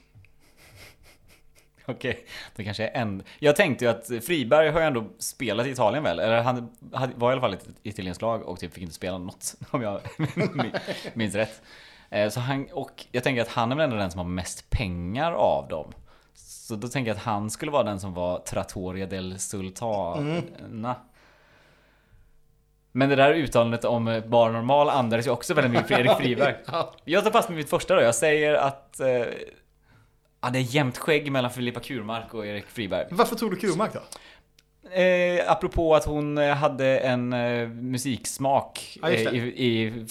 [1.87, 2.25] Okej,
[2.55, 3.23] det kanske är en...
[3.39, 6.19] Jag tänkte ju att Friberg har ju ändå spelat i Italien väl?
[6.19, 6.69] Eller han
[7.15, 9.81] var i alla fall i ett italienskt lag och typ fick inte spela något, om
[9.81, 9.99] jag
[11.13, 11.61] minns rätt.
[12.09, 14.69] Eh, Så han, och jag tänker att han är väl ändå den som har mest
[14.69, 15.91] pengar av dem.
[16.33, 20.95] Så då tänker jag att han skulle vara den som var Trattoria del Sultana.
[22.91, 26.55] Men det där uttalandet om bar normal andades ju också väldigt mycket för Erik Friberg.
[26.71, 26.93] Ja.
[27.03, 28.01] Jag tar fast med mitt första då.
[28.01, 28.99] Jag säger att...
[30.43, 33.07] Ja, det är jämnt skägg mellan Filippa Kurmark och Erik Friberg.
[33.11, 33.99] Varför tror du Kurmark då?
[35.01, 40.05] Eh, apropå att hon eh, hade en eh, musiksmak just eh, i, i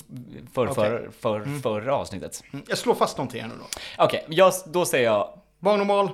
[0.54, 0.74] för, Okej.
[0.74, 2.42] för, för, förra avsnittet.
[2.52, 3.64] Mm, Jag slår fast någonting här nu då.
[4.04, 6.08] Okej, jag, då säger jag Bar normal,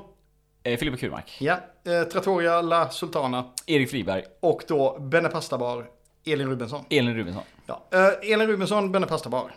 [0.62, 1.56] eh, Filippa Kurmark, ja.
[1.86, 5.86] Eh, Trattoria La Sultana Erik Friberg, och då Benne Pasta Bar,
[6.26, 6.84] Elin Rubensson.
[6.90, 7.42] Elin Rubensson.
[7.66, 7.82] Ja.
[7.90, 9.54] Eh, Elin Rubensson, Benne Pasta Bar.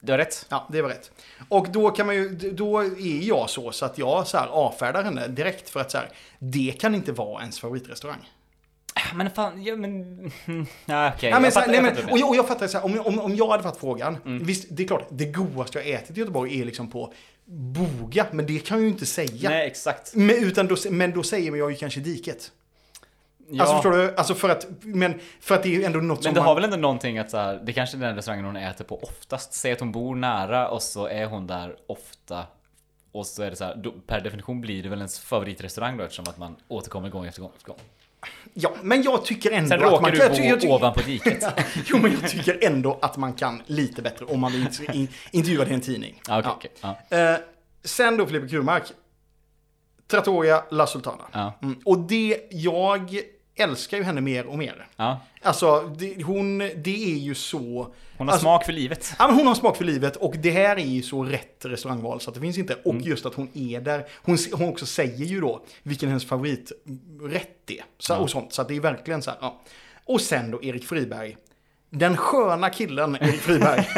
[0.00, 0.46] Du har rätt.
[0.48, 1.10] Ja, det var rätt.
[1.48, 5.02] Och då kan man ju, då är jag så, så att jag så här avfärdar
[5.02, 8.28] henne direkt för att så här, det kan inte vara ens favoritrestaurang.
[9.14, 10.20] Men fan, ja, men...
[10.26, 10.66] Okej.
[10.86, 13.18] Ja, så här, fattar- nej, men, och, jag, och jag fattar så här, om, om,
[13.20, 14.44] om jag hade fått frågan, Mm.
[14.44, 17.12] visst, det är klart, det godaste jag ätit i Göteborg är liksom på
[17.44, 19.50] Boga, men det kan jag ju inte säga.
[19.50, 20.14] Nej, exakt.
[20.14, 22.52] Men, utan då, men då säger jag ju kanske diket.
[23.52, 23.62] Ja.
[23.62, 24.14] Alltså förstår du?
[24.16, 26.46] Alltså för att, men för att det är ju ändå något Men som det man...
[26.48, 29.02] har väl ändå någonting att så här, det kanske är den restaurangen hon äter på
[29.02, 29.52] oftast.
[29.52, 32.44] Säg att hon bor nära och så är hon där ofta.
[33.12, 36.04] Och så är det så här, då, per definition blir det väl ens favoritrestaurang då
[36.04, 37.50] eftersom att man återkommer gång efter gång.
[37.56, 37.78] Efter gång.
[38.54, 40.28] Ja, men jag tycker ändå Sen att råkar man du kan...
[40.28, 41.44] bo jag, jag, tycker- ovanpå diket.
[41.86, 45.08] jo, men jag tycker ändå att man kan lite bättre om man vill in- in-
[45.30, 46.20] intervjua det i en tidning.
[46.28, 46.96] Ja, okej, Ja.
[47.08, 47.18] okej.
[47.20, 47.32] Ja.
[47.34, 47.38] Eh,
[47.84, 48.82] sen då Filippa Kurmark.
[50.06, 51.24] Trattoria La Sultana.
[51.32, 51.52] Ja.
[51.62, 51.80] Mm.
[51.84, 53.20] Och det jag
[53.60, 54.86] älskar ju henne mer och mer.
[54.96, 55.20] Ja.
[55.42, 57.58] Alltså, det, hon, det är ju så...
[58.16, 59.14] Hon har alltså, smak för livet.
[59.18, 62.20] Ja, men hon har smak för livet och det här är ju så rätt restaurangval
[62.20, 62.74] så att det finns inte.
[62.84, 64.06] Och just att hon är där.
[64.22, 67.84] Hon, hon också säger ju då vilken hennes favoriträtt är.
[67.98, 68.52] Så, Och sånt.
[68.52, 69.38] Så att det är verkligen så här.
[69.40, 69.60] Ja.
[70.04, 71.36] Och sen då Erik Friberg.
[71.90, 73.88] Den sköna killen Erik Friberg.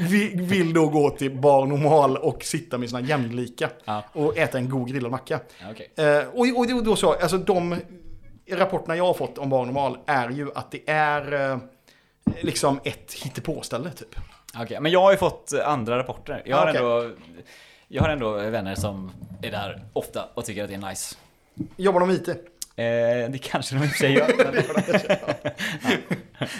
[0.08, 3.70] vi- vill då gå till Bar Normal och sitta med sina jämlika.
[3.84, 4.04] Ja.
[4.12, 5.40] Och äta en god grillad macka.
[5.60, 5.90] Ja, okej.
[5.96, 7.76] Eh, och, och då så, alltså de
[8.56, 11.58] rapporterna jag har fått om Bar Normal är ju att det är eh,
[12.42, 14.14] liksom ett hittepåställe typ.
[14.58, 16.42] Okej, men jag har ju fått eh, andra rapporter.
[16.44, 16.80] Jag har, Ah, okej.
[16.80, 17.10] ändå,
[17.88, 19.10] jag har ändå vänner som
[19.42, 21.16] är där ofta och tycker att det är nice.
[21.76, 22.28] Jobbar de IT?
[22.28, 22.34] Eh,
[23.30, 24.32] det kanske de i och för sig gör.
[25.82, 26.02] men-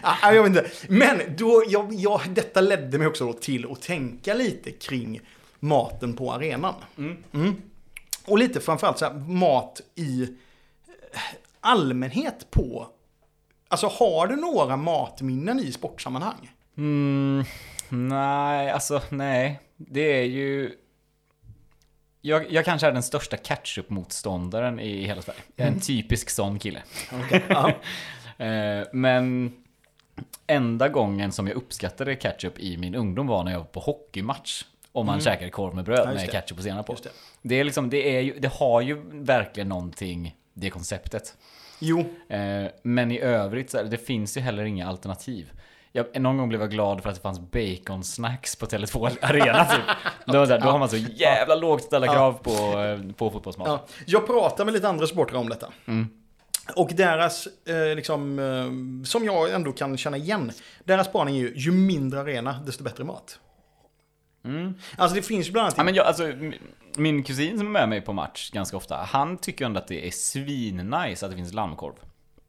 [0.03, 0.70] Ah, jag vet inte.
[0.88, 5.20] Men då, jag, jag, detta ledde mig också till att tänka lite kring
[5.61, 6.74] maten på arenan.
[6.99, 7.62] Mm.
[8.24, 10.28] Och lite framförallt så här, mat i eh,
[11.61, 12.88] allmänhet på...
[13.68, 16.50] Alltså har du några matminnen i sportsammanhang?
[16.76, 17.44] Mm,
[17.88, 19.61] nej, alltså nej.
[19.76, 20.76] Det är ju...
[22.20, 25.40] Jag, jag kanske är den största ketchup-motståndaren i hela Sverige.
[25.56, 26.82] Jag är en typisk sån kille.
[27.48, 27.72] Ja.
[28.38, 29.52] Eh, Men
[30.46, 34.64] enda gången som jag uppskattade ketchup i min ungdom var när jag var på hockeymatch.
[34.92, 36.14] Om man käkade korv med bröd Mm.
[36.16, 36.94] Ja, med ketchup och senap på.
[37.02, 37.11] Det.
[37.42, 41.34] Det, är liksom, det, är ju, det har ju verkligen någonting, det konceptet.
[41.78, 45.52] Jo, Eh, Men i övrigt, så här, det finns ju heller inga alternativ.
[45.92, 49.80] Jag, någon gång blev jag glad för att det fanns bacon-snacks på Tele2 Arena typ.
[50.26, 52.50] Då, här, då har man så jävla lågt ställda krav på,
[52.80, 53.68] eh, på fotbollsmat.
[53.68, 55.66] Ja, jag pratar med lite andra supportrar om detta.
[56.76, 60.52] Och deras, eh, liksom, eh, som jag ändå kan känna igen,
[60.84, 63.38] deras spaning är ju, ju mindre arena, desto bättre mat.
[64.97, 65.74] Alltså det finns ju bland annat...
[65.78, 66.32] Ja, men jag, alltså,
[66.97, 70.07] min kusin som är med mig på match ganska ofta, han tycker ändå att det
[70.07, 71.95] är svinnice att det finns lammkorv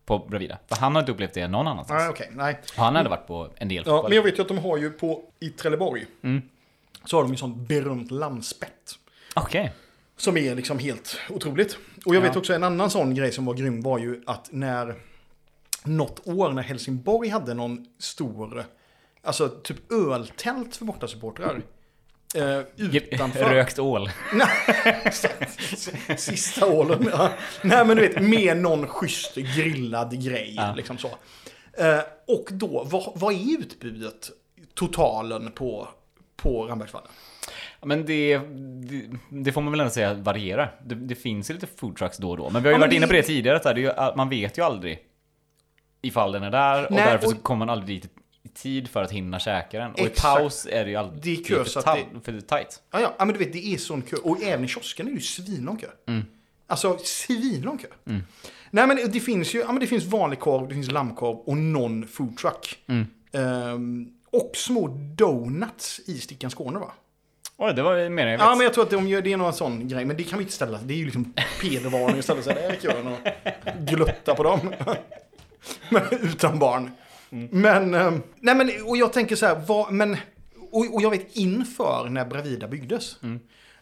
[0.06, 0.58] på Bravida.
[0.68, 2.00] För han har inte upplevt det någon annanstans.
[2.02, 2.60] Nej, okej, nej.
[2.78, 4.78] Och han hade varit på en del Ja, men jag vet ju att de har
[4.78, 6.06] ju på, i Trelleborg,
[7.06, 8.96] så har de ju sånt berömt lammspett.
[9.36, 9.72] Okej.
[10.18, 11.78] Som är liksom helt otroligt.
[12.06, 12.28] Och jag Ja.
[12.28, 14.96] vet också en annan sån grej som var grym var ju att när
[15.84, 18.66] något år när Helsingborg hade någon stor,
[19.24, 21.62] alltså typ öltält för bortasupportrar.
[22.36, 23.50] Eh, utanför.
[23.50, 24.10] Rökt ål.
[26.18, 27.10] Sista ålen.
[27.12, 27.30] Ja.
[27.64, 30.54] Nej men du vet, med någon schysst grillad grej.
[30.58, 30.74] Ja.
[30.78, 31.08] Liksom så.
[31.78, 34.30] Eh, och då, vad, vad är utbudet,
[34.76, 35.88] totalen på,
[36.36, 37.10] på Rambergsvallen?
[37.80, 40.76] Ja, Men det, det, det får man väl ändå säga varierar.
[40.86, 42.50] Det, det finns ju lite food trucks då och då.
[42.50, 45.00] Men vi har ju varit inne på det- tidigare, att man vet ju aldrig
[46.02, 46.86] ifall den är där.
[46.86, 48.12] Och Nej, därför så och- kommer man aldrig dit
[48.44, 49.92] i tid för att hinna käka den.
[49.92, 50.22] Och i Exakt.
[50.39, 52.82] paus är det ju aldrig Det är kö, för, så ta- för tight.
[52.92, 54.18] Ja, ja, men du vet, det är sån kö.
[54.18, 55.88] Och även i kiosken är det ju svinlång kö.
[56.68, 57.88] Alltså, svinlång kö.
[58.74, 61.58] Nej, men det finns ju, ja men det finns vanlig korv, det finns lammkorv och
[61.58, 62.78] någon food truck.
[63.34, 66.92] Ehm, och små donuts i Stickan Skåne va?
[67.58, 68.46] Oj, det var mer än jag vet.
[68.48, 70.06] Ja, men jag tror att de gör, det är någon sån grej.
[70.06, 70.80] Men det kan vi inte ställa.
[70.84, 73.18] Det är ju liksom pedervarning ställa sig där i kön och
[73.88, 74.74] glutta på dem.
[75.89, 76.92] men, utan barn.
[77.52, 80.18] Men, ehm, nej men, och jag tänker så här, vad, men,
[80.72, 83.18] och, och jag vet inför när Bravida byggdes.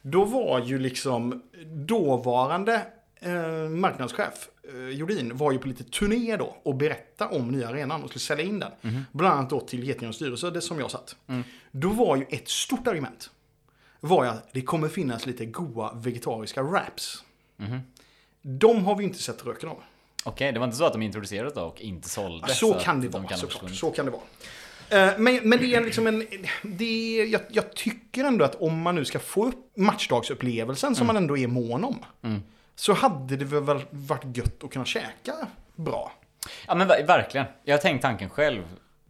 [0.02, 2.82] Då var ju liksom dåvarande
[3.20, 8.04] eh, marknadschef eh, Jordin var ju på lite turné då och berätta om nya arenan
[8.04, 8.72] och skulle sälja in den.
[9.12, 11.16] Bland annat då till Getingens styrelse, det som jag satt.
[11.72, 13.30] Då var ju ett stort argument
[14.00, 17.24] var ju att det kommer finnas lite goa vegetariska wraps.
[18.42, 19.84] De har vi inte sett röken av.
[20.24, 22.48] Okej, det var inte så att de introducerade det och inte sålde.
[22.48, 23.76] Så att kan det de vara kan såklart.
[23.76, 24.22] Så kan det vara.
[25.18, 26.28] Men, men det är liksom en...
[26.64, 31.08] Det är, jag, jag tycker ändå att om man nu ska få upp matchdagsupplevelsen som
[31.08, 32.06] man ändå är mån om.
[32.76, 35.34] Så hade det väl varit gött att kunna käka
[35.76, 36.12] bra.
[36.68, 37.48] Ja men ver- verkligen.
[37.64, 38.64] Jag har tänkt tanken själv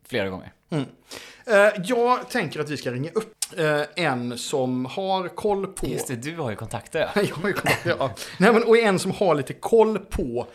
[0.05, 0.51] flera gånger.
[0.71, 5.87] Eh, Jag tänker att vi ska ringa upp eh, en som har koll på...
[5.87, 7.21] Just det, du har ju kontakter ja.
[7.29, 8.11] Jag har ju kommit, ja.
[8.37, 10.47] Nej, men, och en som har lite koll på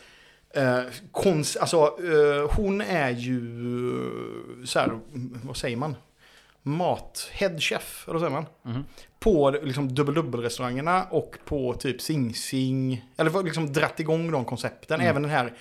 [0.55, 0.83] eh,
[1.13, 3.39] konst, alltså eh, hon är ju
[4.61, 5.01] eh, så här,
[5.43, 5.97] vad säger man?
[6.63, 8.47] Mat, head chef, eller vad säger man?
[9.19, 15.01] På liksom dubbel-dubbel-restaurangerna och på typ Sing Sing, eller liksom dratt igång de koncepten.
[15.01, 15.53] Även den här,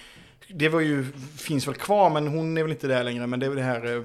[0.49, 1.05] det var ju,
[1.37, 3.63] finns väl kvar men hon är väl inte där längre, men det är väl det
[3.63, 4.03] här eh,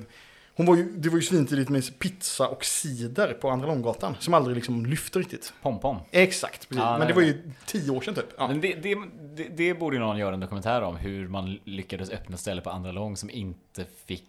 [0.59, 4.35] hon var ju, det var ju svintidigt med pizza och cider på Andra Långgatan som
[4.35, 5.53] aldrig liksom lyfte riktigt.
[5.63, 5.97] Pom-pom.
[6.11, 6.83] Exakt, precis.
[6.83, 8.27] Ja, men det var ju tio år sedan typ.
[8.39, 8.49] Ja.
[8.49, 8.97] Men det, det,
[9.37, 12.71] det, det borde ju någon göra en dokumentär om hur man lyckades öppna ställe på
[12.71, 14.25] andra lång som inte fick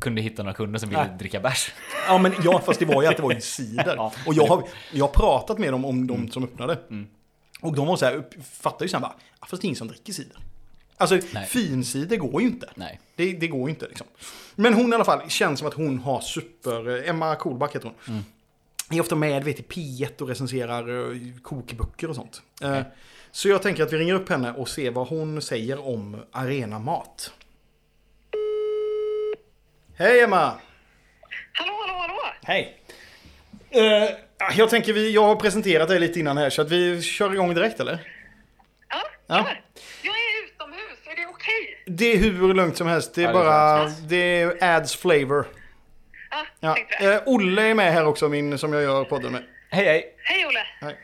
[0.00, 1.18] kunde hitta några kunder som ville Nej.
[1.18, 1.72] dricka bärs.
[2.08, 3.94] ja, men ja, fast det var ju att det var ju cider.
[3.96, 4.12] Ja.
[4.26, 6.78] Och jag har, jag har pratat med dem om de som öppnade.
[7.60, 9.88] Och de var så här, fattar ju sen bara, ja, fast det är ingen som
[9.88, 10.36] dricker cider.
[10.98, 11.46] Alltså Nej.
[11.46, 12.70] finsidor går ju inte.
[12.74, 13.00] Nej.
[13.16, 14.06] Det, det går ju inte liksom.
[14.54, 16.88] Men hon i alla fall känns som att hon har super...
[17.04, 18.14] eh, Emma Kolback heter hon.
[18.14, 18.24] Mm.
[18.90, 22.42] Är ofta med vet, i P1 och recenserar eh, kokböcker och sånt.
[22.62, 22.80] Eh,
[23.30, 27.32] Så jag tänker att vi ringer upp henne och ser vad hon säger om arenamat.
[29.96, 30.54] Hej Emma!
[31.52, 32.34] Hallå, hallå, hallå!
[32.42, 32.76] Hej!
[33.70, 34.10] Eh,
[34.56, 37.54] jag tänker vi, jag har presenterat dig lite innan här så att vi kör igång
[37.54, 38.12] direkt eller?
[38.88, 38.96] Ja,
[39.26, 39.36] Ja.
[39.36, 39.56] kör!
[40.02, 41.77] Jag är utomhus, är det okej?
[41.88, 43.14] Det är hur lugnt som helst.
[43.14, 45.46] Det är Ja, det är bara, adds flavor.
[46.30, 46.76] Ja, Ja.
[47.00, 49.42] Eh, Olle är med här också, min, som jag gör podden med.
[49.70, 50.14] Hej hej!
[50.24, 50.66] Hej Olle!
[50.82, 50.96] Nej.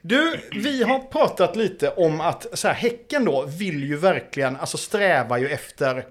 [0.00, 4.76] Du, vi har pratat lite om att så här, Häcken då vill ju verkligen, alltså
[4.76, 6.04] strävar ju efter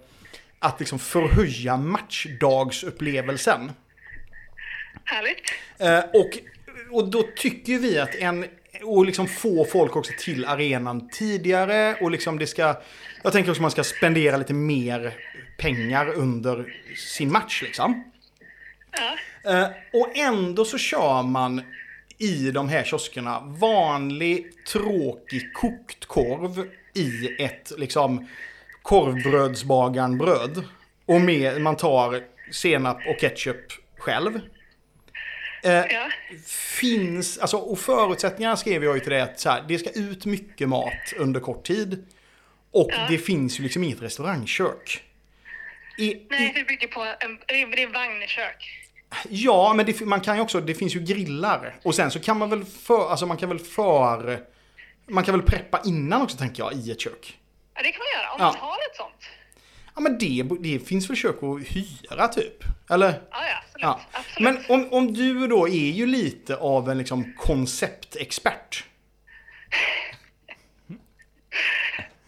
[0.59, 3.71] att liksom förhöja matchdagsupplevelsen.
[5.03, 5.53] Härligt.
[5.77, 6.29] Eh, och,
[6.91, 8.45] och då tycker vi att en,
[8.83, 12.75] och liksom få folk också till arenan tidigare och liksom det ska,
[13.23, 15.13] jag tänker också att man ska spendera lite mer
[15.57, 18.03] pengar under sin match liksom.
[18.91, 21.61] Ja, Eh, och ändå så kör man
[22.17, 28.27] i de här kioskerna vanlig tråkig kokt korv i ett liksom
[28.81, 30.63] korvbrödsbagarnbröd.
[31.05, 32.21] Och med, man tar
[32.51, 33.65] senap och ketchup
[33.97, 34.39] själv.
[35.65, 36.09] Eh, ja.
[36.79, 40.25] finns, alltså, och förutsättningarna skrev jag ju till det att så här, det ska ut
[40.25, 42.05] mycket mat under kort tid.
[42.71, 43.05] Och Ja.
[43.09, 45.03] det finns ju liksom inget restaurangkök.
[45.97, 48.81] I, Nej, det bygger på en, är vagnkök.
[49.29, 51.75] ja, men det, man kan ju också, det finns ju grillar.
[51.83, 54.39] Och sen så kan man väl för, alltså man kan väl för,
[55.07, 57.37] man kan väl preppa innan också tänker jag i ett kök.
[57.75, 58.45] Ja, det kan man göra om Ja.
[58.45, 59.29] man har ett sånt.
[59.95, 62.63] Ja men det, det finns kök att hyra typ?
[62.89, 63.07] Eller?
[63.07, 63.81] Ja, ja, absolut.
[63.81, 64.01] Ja.
[64.11, 64.65] absolut.
[64.69, 68.83] Men om, om du då är ju lite av en liksom konceptexpert.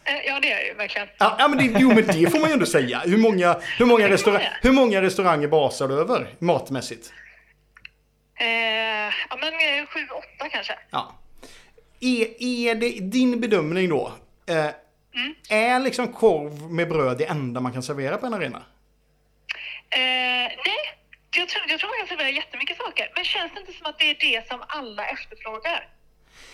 [0.04, 1.08] Eh, Ja, det är det ju verkligen.
[1.18, 3.02] Ja, men det, jo men det får man ju ändå säga.
[3.04, 7.12] Hur många, hur många, restaurang, hur många restauranger basar du över matmässigt?
[8.40, 8.46] Eh,
[9.30, 10.78] ja, men sju, åtta kanske.
[10.90, 11.14] Ja.
[12.00, 14.12] Är, är det din bedömning då?
[14.46, 14.66] Eh,
[15.18, 15.34] Mm.
[15.48, 18.62] Är liksom korv med bröd det enda man kan servera på en arena?
[19.90, 20.82] Eh, nej,
[21.36, 23.12] jag tror, jag tror man kan servera jättemycket saker.
[23.14, 25.88] Men känns det inte som att det är det som alla efterfrågar?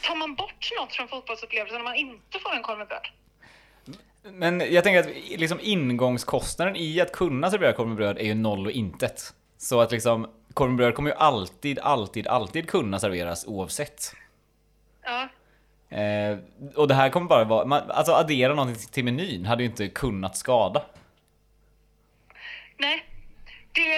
[0.02, 3.06] Tar man bort något från fotbollsupplevelsen om man inte får en korv med bröd?
[4.22, 8.34] Men jag tänker att liksom ingångskostnaden i att kunna servera korv med bröd är ju
[8.34, 9.34] noll och intet.
[9.58, 14.14] Så att liksom korv med bröd kommer ju alltid, alltid, alltid kunna serveras oavsett.
[15.02, 15.28] Ja,
[15.90, 16.38] Eh,
[16.74, 19.88] och det här kommer bara vara, man, alltså addera någonting till menyn hade ju inte
[19.88, 20.82] kunnat skada.
[22.78, 23.04] nej.
[23.74, 23.94] Det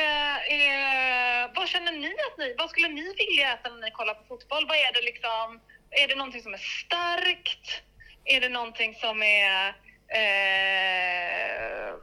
[0.52, 1.50] är...
[1.56, 2.54] Vad känner ni att ni...
[2.58, 4.66] Vad skulle ni vilja äta när ni kollar på fotboll?
[4.68, 5.60] Vad är det liksom...
[5.90, 7.82] Är det någonting som är starkt?
[8.24, 9.68] Är det någonting som är...
[10.08, 11.94] Eh,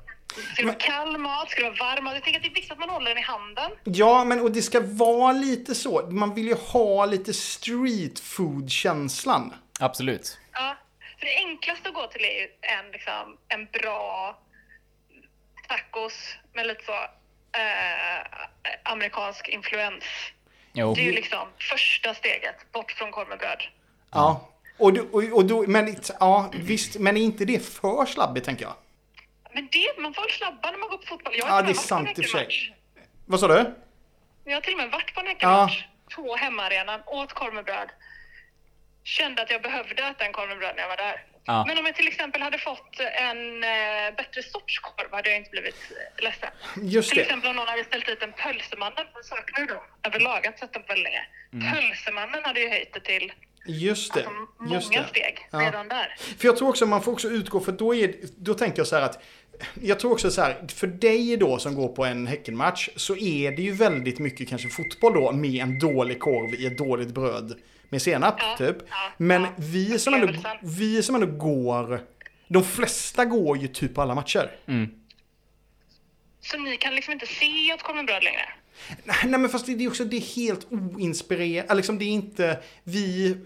[0.53, 1.49] ska det vara kall mat?
[1.49, 2.13] Ska det vara varm mat?
[2.13, 3.71] Jag tänker att det är viktigt att man håller den i handen.
[3.83, 6.07] Ja, men och det ska vara lite så.
[6.09, 9.53] Man vill ju ha lite street food-känslan.
[9.79, 10.39] Absolut.
[10.53, 10.75] Ja,
[11.19, 14.37] för det enklaste att gå till är ju en, liksom, en bra
[15.67, 18.47] tacos med lite så eh,
[18.83, 20.03] amerikansk influens.
[20.73, 20.93] Jo.
[20.93, 23.63] Det är ju liksom första steget bort från korv med bröd.
[24.11, 24.49] Ja.
[24.77, 28.63] Och, då- och, och då, men ja, visst, men är inte det för slabbigt tänker
[28.65, 28.73] jag?
[29.53, 31.33] Men det, man får väl slabba när man går på fotboll.
[31.35, 32.75] Jag Ja, har det är sant i och för sig.
[33.25, 33.73] Vad sa du?
[34.43, 35.83] Jag har till och med varit på en Häckenmatch
[36.15, 37.89] på hemmaarenan, åt korv med bröd.
[39.03, 41.25] Kände att jag behövde äta en korv med bröd när jag var där.
[41.45, 41.65] Ja.
[41.67, 45.49] Men om jag till exempel hade fått en eh, bättre sorts korv hade jag inte
[45.49, 45.75] blivit
[46.17, 46.49] ledsen.
[46.81, 47.23] Just Till det.
[47.23, 50.73] exempel om någon hade ställt dit en pölsemannen, jag saknar ju dem överlag, inte sett
[50.73, 51.23] dem väldigt länge.
[51.73, 53.33] Pölsemannen hade ju höjt det till
[53.65, 54.19] Just det.
[54.19, 55.07] alltså, Just många det.
[55.07, 55.59] steg Ja.
[55.59, 56.15] redan där.
[56.37, 58.95] För jag tror också man får också utgå, för då, är, då tänker jag så
[58.95, 59.23] här att
[59.81, 63.51] jag tror också så här, för dig då som går på en Häckenmatch så är
[63.51, 67.59] det ju väldigt mycket kanske fotboll då med en dålig korv i ett dåligt bröd
[67.89, 68.77] med senap Ja, typ.
[68.89, 69.49] ja, Men ja.
[69.57, 72.01] vi, som ändå, vi som ändå går,
[72.47, 74.51] de flesta går ju typ på alla matcher.
[76.41, 78.45] Så ni kan liksom inte se korv med bröd längre?
[79.05, 81.77] Nej men fast det det är också det är helt oinspirerat.
[81.77, 83.37] Liksom det är inte vi...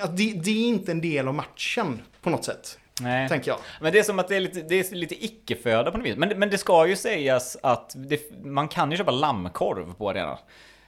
[0.00, 2.78] Att det, det är inte en del av matchen på något sätt.
[3.00, 3.28] Nej.
[3.28, 3.58] Tänker jag.
[3.80, 6.16] Men det är som att det är lite, det är lite icke-föda på något vis.
[6.16, 10.38] Men, men det ska ju sägas att det, man kan ju köpa lammkorv på arenan.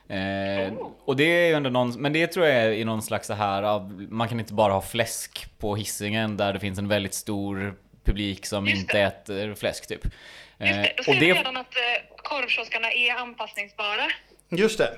[0.09, 0.73] Eh,
[1.05, 3.35] och det är ju ändå någon, men det tror jag är i någon slags så
[3.35, 7.15] här av, man kan inte bara ha fläsk på hissingen där det finns en väldigt
[7.15, 7.75] stor
[8.05, 9.03] publik som Just inte det.
[9.05, 10.05] äter fläsk typ.
[10.05, 10.13] Just
[10.59, 14.07] det, Eh, då ser och vi det, redan att eh, korvkioskarna är anpassningsbara.
[14.49, 14.91] Just det.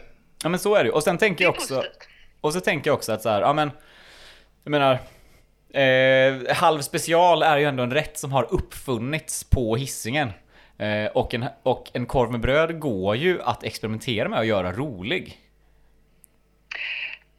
[0.43, 0.93] ja men så är det ju.
[0.93, 2.09] Och sen tänker jag också, positivt.
[2.41, 3.71] och så tänker jag också att så här, ja men,
[4.65, 4.99] jag menar,
[5.77, 10.33] Eh, halv special är ju ändå en rätt som har uppfunnits på hissingen.
[10.79, 14.73] Eh, och, en, och en korv med bröd går ju att experimentera med och göra
[14.73, 15.41] rolig.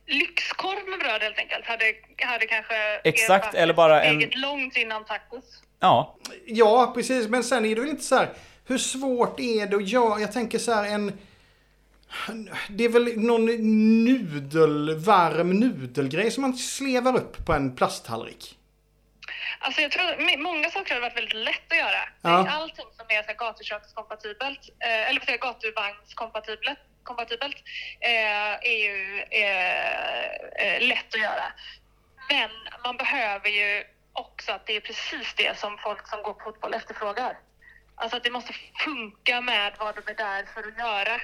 [0.07, 5.05] Lyxkorv med bröd helt enkelt hade, hade kanske Exakt, eller bara en- steget långt innan
[5.05, 5.63] tacos.
[5.79, 6.15] Ja,
[6.45, 7.27] Ja, precis.
[7.27, 8.29] Men sen är det väl inte så här.
[8.65, 10.19] Hur svårt är det att göra?
[10.19, 11.13] Jag tänker så här en...
[12.69, 13.45] Det är väl någon
[14.05, 18.56] nudel, varm nudelgrej som man slevar upp på en plasttallrik.
[19.59, 22.09] Alltså jag tror många saker hade varit väldigt lätt att göra.
[22.21, 22.49] Ja.
[22.49, 27.57] Allting som är gatukökskompatibelt, eh, eller gatuvagnskompatibelt kompatibelt,
[27.99, 30.25] eh, är ju eh,
[30.65, 31.47] eh, lätt att göra.
[32.29, 32.49] Men
[32.83, 33.83] man behöver ju
[34.13, 37.37] också att det är precis det som folk som går på fotboll efterfrågar.
[37.95, 38.53] Alltså att det måste
[38.83, 41.15] funka med vad de är där för att göra.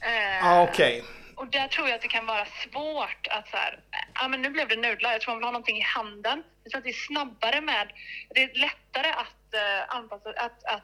[0.00, 1.04] Eh, Ja, okej
[1.36, 3.80] och där tror jag att det kan vara svårt att så här,
[4.14, 6.42] ja men nu blev det nudlar, jag tror man vill ha någonting i handen.
[6.62, 7.92] Jag tror att det är snabbare med,
[8.34, 10.82] det är lättare att uh, anpassa, att, att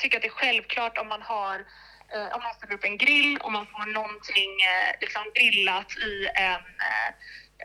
[0.00, 1.56] tycka att det är självklart om man har,
[2.14, 6.26] eh, om man ställer upp en grill och man får någonting eh, liksom grillat i
[6.34, 7.08] en, eh,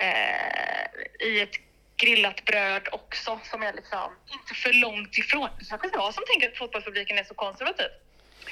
[0.07, 1.55] eh, i ett
[1.97, 5.49] grillat bröd också som är liksom inte för långt ifrån.
[5.59, 7.87] Det är kanske jag som tänker att fotbollspubliken är så konservativ.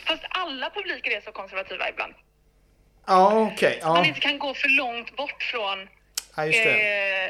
[0.08, 2.14] Fast alla publiker är så konservativa ibland
[3.08, 3.80] Ja, okej.
[3.84, 4.06] man Ja.
[4.06, 5.88] inte kan gå för långt bort från
[6.36, 6.70] ja, just det.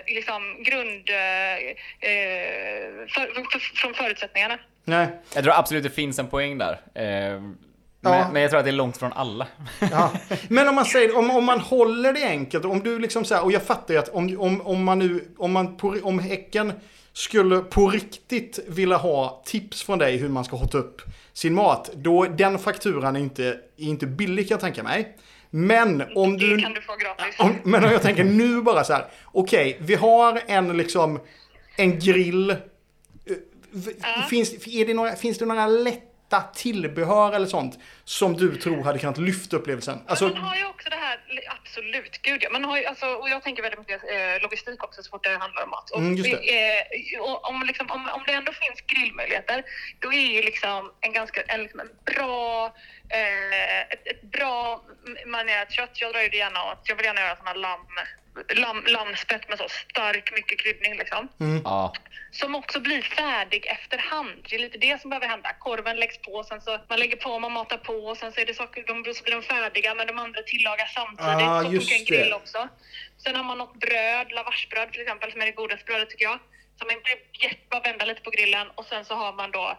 [0.07, 1.09] eh, liksom grund...
[1.09, 4.57] Eh, eh, för, för, från förutsättningarna.
[4.85, 5.07] Nej.
[5.35, 6.79] jag tror absolut det finns en poäng där.
[6.95, 7.41] Eh,
[8.05, 8.09] Ja.
[8.09, 9.47] men, men jag tror att det är långt från alla.
[9.91, 10.11] Ja.
[10.49, 13.43] Men om man säger, om, om man håller det enkelt, om du liksom så här,
[13.43, 16.73] och jag fattar ju att om, om, om man nu, om man på, om Häcken
[17.13, 21.01] skulle på riktigt vilja ha tips från dig hur man ska hotta upp
[21.33, 23.43] sin mat, då den fakturan är inte,
[23.77, 25.17] är inte billig kan jag tänka mig.
[25.55, 26.61] Men om Det du...
[26.61, 27.39] kan du få gratis.
[27.39, 31.19] Om, men om jag tänker nu bara så här, okej, vi har en liksom,
[31.77, 32.49] en grill.
[32.49, 32.57] Eh,
[33.71, 33.91] v-
[34.29, 35.67] Finns, är det några, finns det några
[36.33, 40.01] lätta tillbehör eller sånt som du tror hade kunnat lyfta upplevelsen?
[40.07, 42.49] Alltså, Men man har ju också det här, absolut, gud ja.
[42.49, 45.37] Man har ju, alltså, och jag tänker väldigt mycket eh, logistik också så fort det
[45.37, 45.89] handlar om mat.
[45.91, 49.63] Och, Mm, just eh, och om, liksom, om, om det ändå finns grillmöjligheter,
[49.99, 52.65] då är ju liksom en ganska en, liksom en bra,
[53.09, 54.83] eh, ett, ett bra
[55.25, 56.01] marinerat kött.
[56.01, 57.87] Jag drar ju det gärna åt, jag vill gärna göra såna lamm,
[58.55, 61.29] lam, lammspett med så stark, mycket kryddning liksom.
[61.63, 61.93] Ja.
[62.31, 64.45] Som också blir färdig efterhand.
[64.49, 65.53] Det är lite det som behöver hända.
[65.59, 68.45] Korven läggs på, sen så man lägger på, man matar på och sen så, är
[68.45, 71.47] det saker, de, så blir de färdiga men de andra tillagas samtidigt.
[71.49, 72.35] Ah, så funkar en grill det.
[72.35, 72.69] också.
[73.17, 76.39] Sen har man något bröd, lavachebröd till exempel, som är det godaste brödet tycker jag.
[76.79, 76.97] Som man
[77.69, 79.77] bara vända lite på grillen och sen så har man då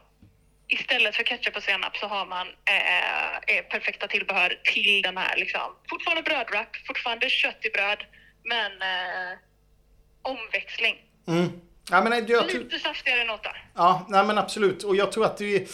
[0.69, 5.37] Istället för ketchup och senap så har man eh, eh, perfekta tillbehör till den här
[5.37, 5.77] liksom.
[5.89, 8.05] Fortfarande brödwrap, fortfarande kött i bröd,
[8.45, 9.39] men eh,
[10.23, 10.97] omväxling.
[11.27, 11.51] mm.
[11.91, 13.49] ja, men jag, Lite saftigare nota.
[13.75, 14.83] ja, nej, men absolut.
[14.83, 15.67] Och jag tror att det är,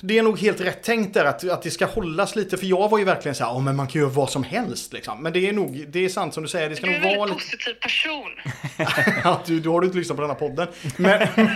[0.00, 2.56] det är nog helt rätt tänkt där att, att det ska hållas lite.
[2.56, 4.92] För jag var ju verkligen så här, oh, men man kan göra vad som helst
[4.92, 5.22] liksom.
[5.22, 7.02] Men det är nog, det är sant som du säger, det ska Du är en
[7.02, 8.30] väldigt positiv person.
[9.24, 10.68] Ja, du, då har du inte lyssnat på denna podden.
[10.96, 11.54] Men, men,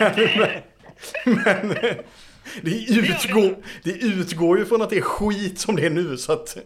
[1.25, 1.69] men
[2.63, 6.17] det, utgår, det utgår ju från att det är skit som det är nu.
[6.17, 6.57] Så att,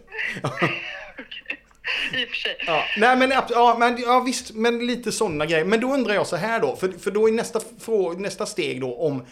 [2.13, 2.57] I och för sig.
[2.67, 2.83] ja.
[2.97, 5.65] Nej men, ja, men ja, visst, men lite sådana grejer.
[5.65, 8.81] Men då undrar jag så här då, för, för då är nästa, frå- nästa steg
[8.81, 9.25] då om,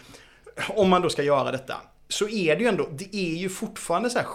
[0.70, 1.76] om man då ska göra detta.
[2.08, 4.26] Så är det ju ändå, det är ju fortfarande så här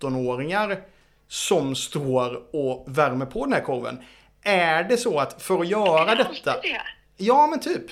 [0.00, 0.80] 17-åringar
[1.28, 3.98] som står och värmer på den här korven.
[4.42, 6.60] Är det så att för att göra Det detta...
[6.62, 6.80] det.
[7.16, 7.90] Ja, men typ.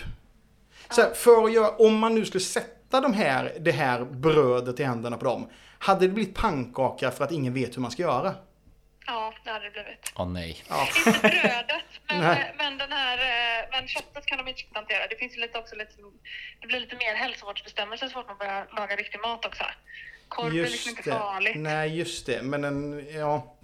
[0.90, 4.80] Så här, för att göra, om man nu skulle sätta de här, det här brödet
[4.80, 5.46] i händerna på dem.
[5.78, 8.34] Hade det blivit pannkaka för att ingen vet hur man ska göra?
[9.06, 10.12] Ja, det hade det blivit.
[10.16, 10.62] Åh nej.
[11.06, 12.54] Inte brödet, men, Nej.
[12.58, 15.06] men, den här, eh, men köttet kan de inte hantera.
[15.06, 15.92] Det finns ju lite också lite,
[16.60, 19.64] det blir lite mer hälsovårdsbestämmelser så fort man börjar laga riktig mat också.
[20.28, 21.56] Korv är liksom inte farligt.
[21.56, 22.42] Nej, just det.
[22.42, 23.56] Men en, ja.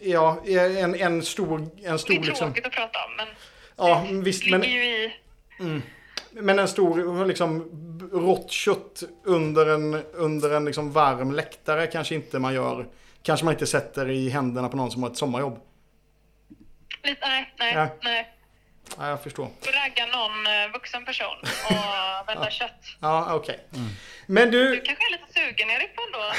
[0.00, 2.36] Ja, en, en stor, en Det stor är liksom.
[2.46, 3.28] tråkigt att prata om, men
[3.76, 4.44] Ja, det visst.
[4.44, 5.12] ligger Men, ju i...
[6.30, 7.70] men en stor liksom
[8.12, 12.86] rått kött under en, under en liksom varm läktare kanske inte man gör.
[13.22, 15.58] Kanske man inte sätter i händerna på någon som har ett sommarjobb.
[17.04, 17.16] Nej,
[17.58, 17.88] nej, Ja.
[18.02, 18.28] nej.
[18.98, 19.44] Ja, jag förstår.
[19.44, 22.84] Ragga någon eh, vuxen person och vända kött.
[23.00, 23.66] Ja, okej.
[24.26, 26.32] Men du, Du kanske är lite sugen Erik på ändå?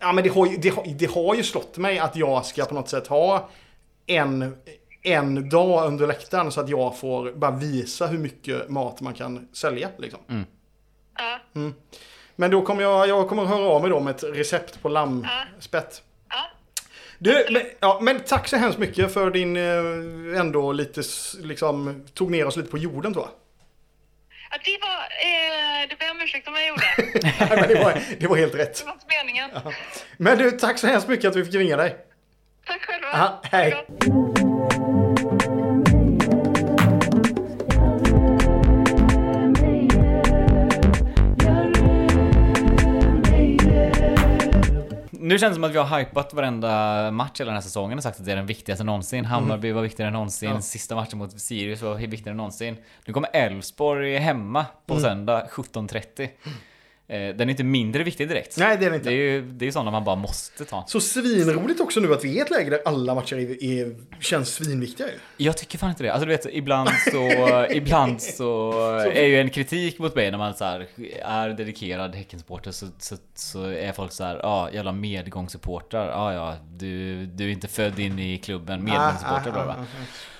[0.00, 2.64] Ja, men det har, ju, det, har, det har ju slått mig att jag ska
[2.64, 3.48] på något sätt ha
[4.06, 4.56] en,
[5.02, 9.48] en dag under läktaren så att jag får bara visa hur mycket mat man kan
[9.52, 9.88] sälja.
[9.98, 10.46] Liksom.
[11.18, 11.38] Ja.
[12.36, 16.02] Men då kommer jag, jag kommer höra av mig då med ett recept på lammspett.
[16.02, 16.10] ja.
[17.24, 21.02] Du, men, ja, men tack så hemskt mycket för din eh, ändå lite,
[21.42, 23.32] liksom, tog ner oss lite på jorden tror jag.
[24.50, 24.98] Ja, det var...
[24.98, 26.84] Eh, det ber jag om ursäkt om jag gjorde.
[27.22, 28.78] Nej, det, var, det var helt rätt.
[28.78, 29.50] Det var inte meningen.
[30.16, 31.96] Men du, tack så hemskt mycket att vi fick ringa dig.
[32.66, 33.08] Tack själva.
[33.12, 33.86] Ja, hej.
[45.24, 48.02] Nu känns det som att vi har hypat varenda match hela den här säsongen och
[48.02, 49.24] sagt att det är den viktigaste någonsin.
[49.24, 50.50] Hammarby var viktigare än någonsin.
[50.50, 50.60] Ja.
[50.60, 52.76] Sista matchen mot Sirius var viktigare än någonsin.
[53.06, 56.28] Nu kommer Elfsborg hemma på söndag 17.30.
[57.08, 58.56] Eh, Den är inte mindre viktig direkt.
[58.58, 59.08] Nej, det är det inte.
[59.08, 60.84] Det är ju det är sådana man bara måste ta.
[60.86, 63.96] Så svinroligt också nu att vi är i ett läge där alla matcher är, är,
[64.20, 65.44] känns svinviktiga ju.
[65.44, 66.12] Jag tycker fan inte det.
[66.12, 67.30] Alltså du vet, ibland så,
[67.70, 70.88] ibland så är ju en kritik mot mig när man så här,
[71.22, 76.08] är dedikerad Häckensupporter så, så, så är folk så här, ja ah, jävla medgångssupportrar.
[76.08, 79.50] Ja ah, ja, du, du är inte född in i klubben, medgångssupporter.
[79.52, 79.86] bla, bla.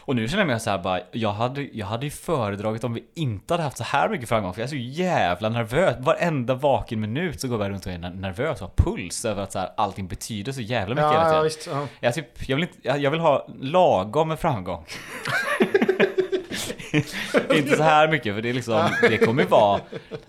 [0.07, 2.95] Och nu känner jag mig så här bara, jag hade, jag hade ju föredragit om
[2.95, 5.97] vi inte hade haft så här mycket framgång för jag är så jävla nervös.
[6.01, 9.53] Varenda vaken minut så går jag runt och är nervös och har puls över att
[9.53, 11.37] så här, allting betyder så jävla mycket hela Ja, tiden.
[11.37, 11.69] ja, visst.
[11.73, 11.87] Ja.
[12.01, 14.85] Jag, typ, jag, vill inte, jag, jag vill ha lagom med framgång.
[17.55, 19.81] inte så här mycket för det är liksom, det kommer ju vara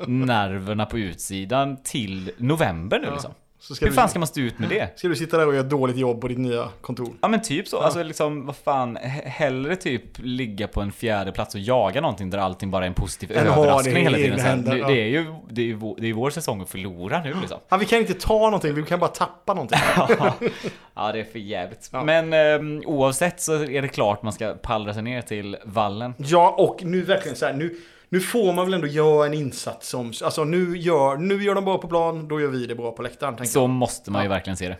[0.07, 3.31] nerverna på utsidan till november nu liksom.
[3.69, 4.99] Hur du, fan ska man stå ut med det?
[4.99, 7.13] ska du sitta där och göra ett dåligt jobb på ditt nya kontor?
[7.21, 11.31] Ja men typ så, alltså liksom vad fan, he- hellre typ ligga på en fjärde
[11.31, 14.39] plats och jaga någonting där allting bara är en positiv Än överraskning hela tiden.
[14.39, 14.87] här, händer, det, ja.
[14.87, 17.59] det är ju det är, ju vår, det är vår säsong att förlora nu liksom.
[17.69, 19.79] Ja, vi kan inte ta någonting, vi kan bara tappa någonting.
[20.95, 21.89] ja det är för jävligt.
[22.03, 26.13] Men ehm, oavsett så är det klart man ska pallra sig ner till vallen.
[26.17, 27.75] Ja, och nu verkligen så här, nu,
[28.09, 31.65] nu får man väl ändå göra en insats som, alltså nu gör, nu gör de
[31.65, 33.47] bra på plan, då gör vi det bra på läktaren.
[33.47, 34.77] Så måste man ju verkligen se det.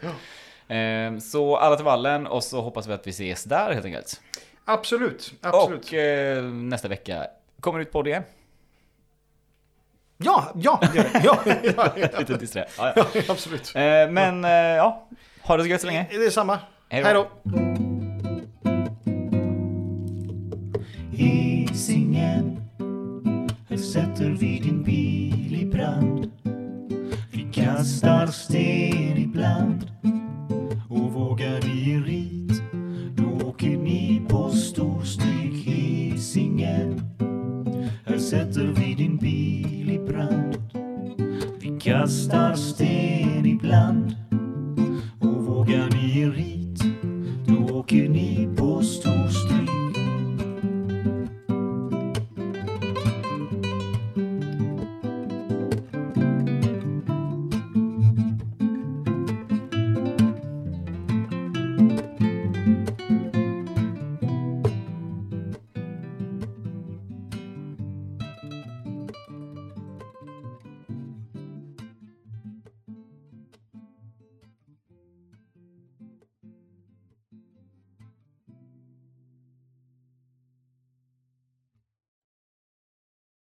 [0.75, 4.21] Ehm, Så alla till vallen och så hoppas vi att vi ses där helt enkelt.
[4.65, 4.73] jag.
[4.73, 5.85] Absolut, absolut.
[5.85, 7.27] Och eh, nästa vecka
[7.59, 8.23] kommer ut podd igen.
[10.17, 11.21] Ja, ja, det det.
[11.23, 11.55] ja, ja,
[11.95, 12.65] ja, Lite disträ.
[12.77, 13.05] Ja, ja.
[13.13, 13.71] ja, absolut.
[13.75, 15.07] Eh, Men eh, ja,
[15.41, 16.05] ha det så gött så länge.
[16.09, 16.59] Det är samma.
[16.89, 17.27] Hej då.
[23.95, 26.31] Sätter vi din bil i brand.
[27.31, 29.91] Vi kastar sten ibland
[30.89, 32.61] och vågar vi rit.
[33.17, 37.01] Då åker ni på storstryk Hisingen.
[38.05, 40.57] Här sätter vi din bil i brand.
[41.59, 44.24] Vi kastar sten ibland.